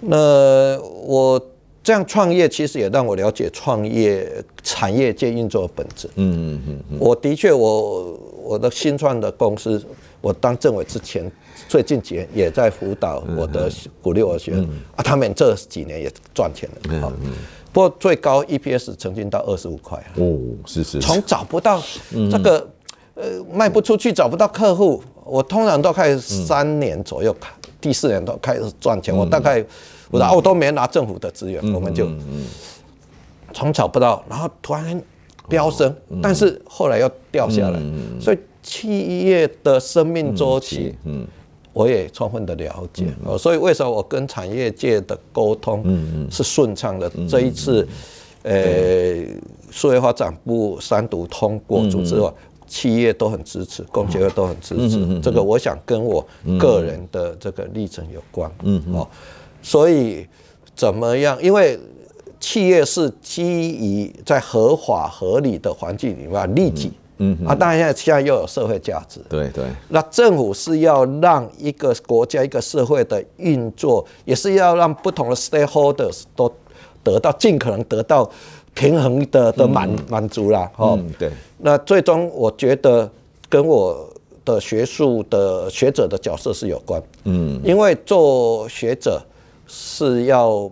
[0.00, 1.40] 那我
[1.82, 4.30] 这样创业，其实也让我了解创业
[4.62, 6.08] 产业界运作的本质。
[6.16, 6.98] 嗯嗯嗯。
[7.00, 8.12] 我的确，我
[8.42, 9.82] 我的新创的公司，
[10.20, 11.30] 我当政委之前，
[11.68, 13.70] 最近几年也在辅导我的
[14.02, 17.12] 鼓励我的学生啊，他们这几年也赚钱了。
[17.72, 19.98] 不过最高 EPS 曾经到二十五块。
[20.16, 21.00] 哦，是是。
[21.00, 21.82] 从找不到
[22.30, 22.68] 这个。
[23.16, 27.34] 呃，卖不出去，找不到客户，我通常都开始三年左右，
[27.80, 29.16] 第四年都开始赚钱。
[29.16, 29.64] 我大概，
[30.10, 32.06] 我我都没拿政府的资源，我们就
[33.54, 35.02] 从找不到，然后突然
[35.48, 37.80] 飙升，但是后来又掉下来。
[38.20, 40.94] 所以企业的生命周期，
[41.72, 43.06] 我也充分的了解。
[43.38, 47.10] 所以为什么我跟产业界的沟通是顺畅的？
[47.26, 47.88] 这一次，
[48.42, 49.24] 呃，
[49.70, 52.30] 数位发展部三读通过组织法。
[52.66, 55.20] 企业都很支持，工协会都很支持。
[55.20, 56.26] 这个我想跟我
[56.58, 58.50] 个人的这个历程有关。
[58.62, 59.06] 嗯哦，
[59.62, 60.26] 所以
[60.74, 61.40] 怎么样？
[61.42, 61.78] 因为
[62.38, 66.92] 企业是基于在合法合理的环境里面利己。
[67.18, 69.20] 嗯啊，当然现在现在又有社会价值。
[69.28, 69.64] 对对。
[69.88, 76.52] 那政府是要让一个国家一个社会的运作，也是要让不同的 stakeholders 都
[77.02, 78.30] 得到尽可能得到。
[78.76, 81.30] 平衡的的满满足啦，哦，对。
[81.56, 83.10] 那最终我觉得
[83.48, 84.06] 跟我
[84.44, 89.20] 的学术的学者的角色是有关，嗯，因为做学者
[89.66, 90.70] 是要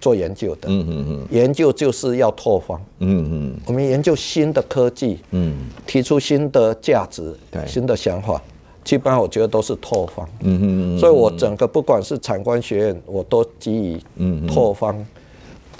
[0.00, 8.40] 做研究的，嗯嗯嗯，研究就是要拓荒，嗯嗯，我们研究新的科技，嗯，提出新的价值，对，新的想法，
[8.84, 14.46] 基本上我觉得都是拓荒，嗯嗯嗯，所以我整个不管是产官学院，我都基于嗯。
[14.46, 15.04] 拓荒。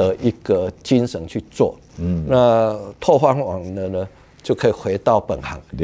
[0.01, 4.09] 的一个精神去做，嗯，那拓荒网的呢，
[4.43, 5.61] 就可以回到本行，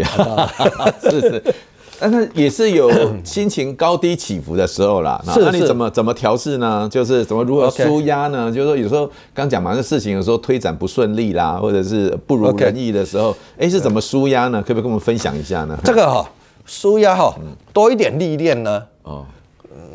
[1.02, 1.54] 是是，
[2.00, 2.90] 但是也是有
[3.22, 5.22] 心情高低起伏的时候啦。
[5.34, 6.88] 是，那你怎么怎么调试呢？
[6.90, 8.50] 就是怎么如何舒压呢？
[8.50, 14.62] 就是说有时候刚讲嘛，这事情有时候推展不顺利啦，或者是不如人意的时候，哎，是怎么舒压呢？
[14.62, 15.78] 可不可以跟我们分享一下呢？
[15.84, 16.26] 这个哈，
[16.64, 17.34] 舒压哈，
[17.74, 19.26] 多一点历练呢，哦，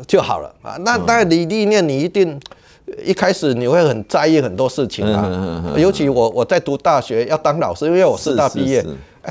[0.06, 0.76] 就好了啊。
[0.84, 2.40] 那当然你历练，你一定。
[3.04, 8.84] 一开始你会很在意很多事情啊，尤其我我在读大学要当老师，因为我师大毕业，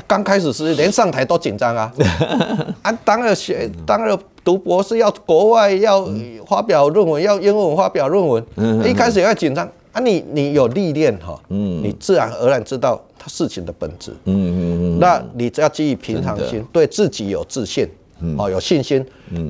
[0.06, 1.92] 刚开始是连上台都紧张啊，
[2.82, 6.08] 啊，当了学当了读博士要国外要
[6.46, 8.44] 发表论文，要英文发表论文，
[8.84, 9.68] 一开始也会紧张。
[9.92, 17.86] 啊，你你有历练哈，你自然而然知道他事情的本质，嗯嗯嗯那你只要基于平常心，对自己有自信，
[18.38, 19.04] 哦，有信心，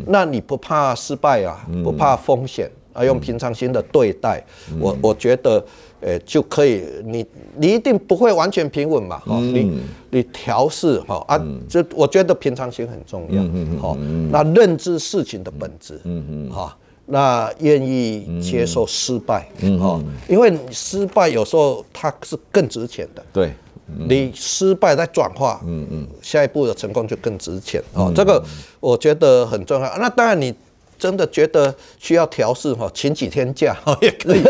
[0.08, 2.68] 那你不怕失败啊，不怕风险。
[2.92, 5.64] 啊，用平常心的对待，嗯、我我觉得，
[6.00, 7.24] 呃、欸，就可以，你
[7.56, 13.42] 你一定不会完全平稳嘛，哈、嗯，你你调试哈啊，就我觉得平常心很重要，
[13.80, 13.96] 好，
[14.30, 16.76] 那认知事情的本质，嗯嗯，哈，
[17.06, 23.52] 那愿意接受失败，嗯哈，因为失败有时候它是更值钱的，对，
[23.86, 28.42] 你失败再转化，嗯嗯，下一步的成功就更值钱，哦，这个
[28.80, 30.54] 我觉得很重要，那当然你。
[31.02, 34.40] 真的觉得需要调试哈，请几天假 也可以。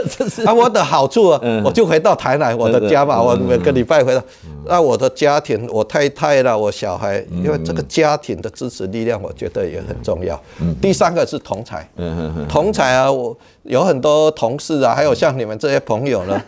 [0.44, 4.22] 啊，我的好处啊，我就回到台南我的家嘛，我每个礼拜回到。
[4.66, 10.38] 那我的家庭，我太太啦，我小孩，因为这个家庭的支持力量，我觉得也很重要。
[10.78, 11.88] 第三个是同才，
[12.50, 16.38] 同才啊，我有很多同事啊，还有像你们这些朋友呢。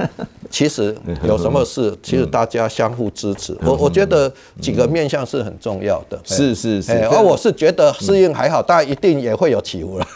[0.55, 0.95] 其实
[1.25, 3.59] 有什么事，其实大家相互支持。
[3.65, 6.17] 我我觉得几个面向是很重要的。
[6.25, 6.93] 是是是。
[7.07, 10.07] 而我是觉得适应还好，但一定也会有起伏了。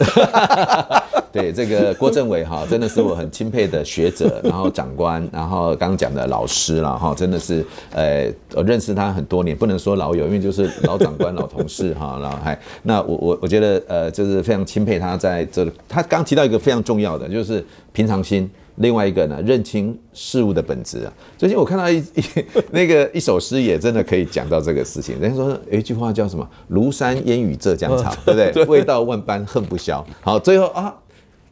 [1.29, 15.71] 对，这个郭政委哈，真的是我很钦佩的学者，然后长官，然后刚刚讲的老师了哈，真的是呃，我认识他很多年，不能说老友，因为就是老长官、老同事哈，然后还那我我我觉得呃，就是非常钦佩他在这里。
[15.89, 17.61] 他刚提到一个非常重要的，就是
[17.91, 18.49] 平常心。
[18.79, 21.13] 另外一个呢，认清事物的本质啊。
[21.37, 22.23] 最近我看到一 一
[22.71, 25.19] 那个一首诗，也真的可以讲到这个事情。
[25.19, 28.65] 人家说有一句话叫什么“庐山烟雨浙江潮”， 对不对？
[28.65, 30.05] 味道万般恨不消。
[30.21, 30.95] 好，最后啊，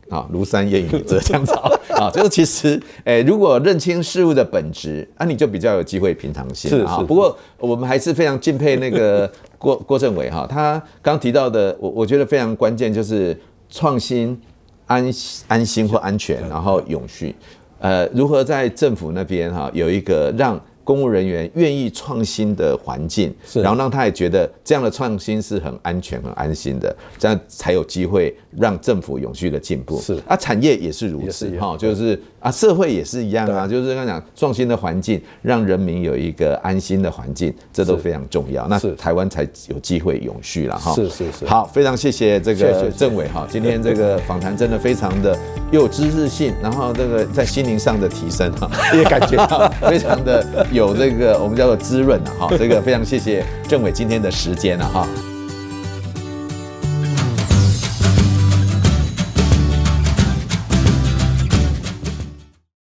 [0.10, 7.04] 啊，庐山烟雨浙江潮啊， 就是其实，哎，如果认清事物的本质，啊，你就比较有机会平常心啊。
[7.06, 13.38] 不过我们还是非常敬佩那个郭郭政委哈，他刚提到的，我我觉得非常关键，就是
[13.70, 14.40] 创新、
[14.88, 15.14] 安
[15.48, 17.36] 安心或安全，然后永续，
[17.80, 20.60] 呃，如何在政府那边哈有一个让。
[20.88, 30.00] 公务人员愿意创新的环境，然后让他也觉得这样的创新是很安全、很安心的，这样才有机会让政府永续的进步。
[30.02, 38.68] 是啊，产业也是如此哈，就是啊，社会也是一样啊，就是刚刚讲创新的环境，让人民有一个安心的环境，这都非常重要。
[38.68, 40.94] 那台湾才有机会永续了哈。
[40.94, 41.46] 是是是。
[41.46, 45.38] 好，非常谢谢这个政委哈，今天这个访谈真的非常的
[45.72, 50.46] 有知识性，然后这个在心灵上的提升哈， 也感觉到非常的。
[50.72, 55.08] 有这个我们叫做滋润了哈，这个非常谢谢政委今天的时间了哈。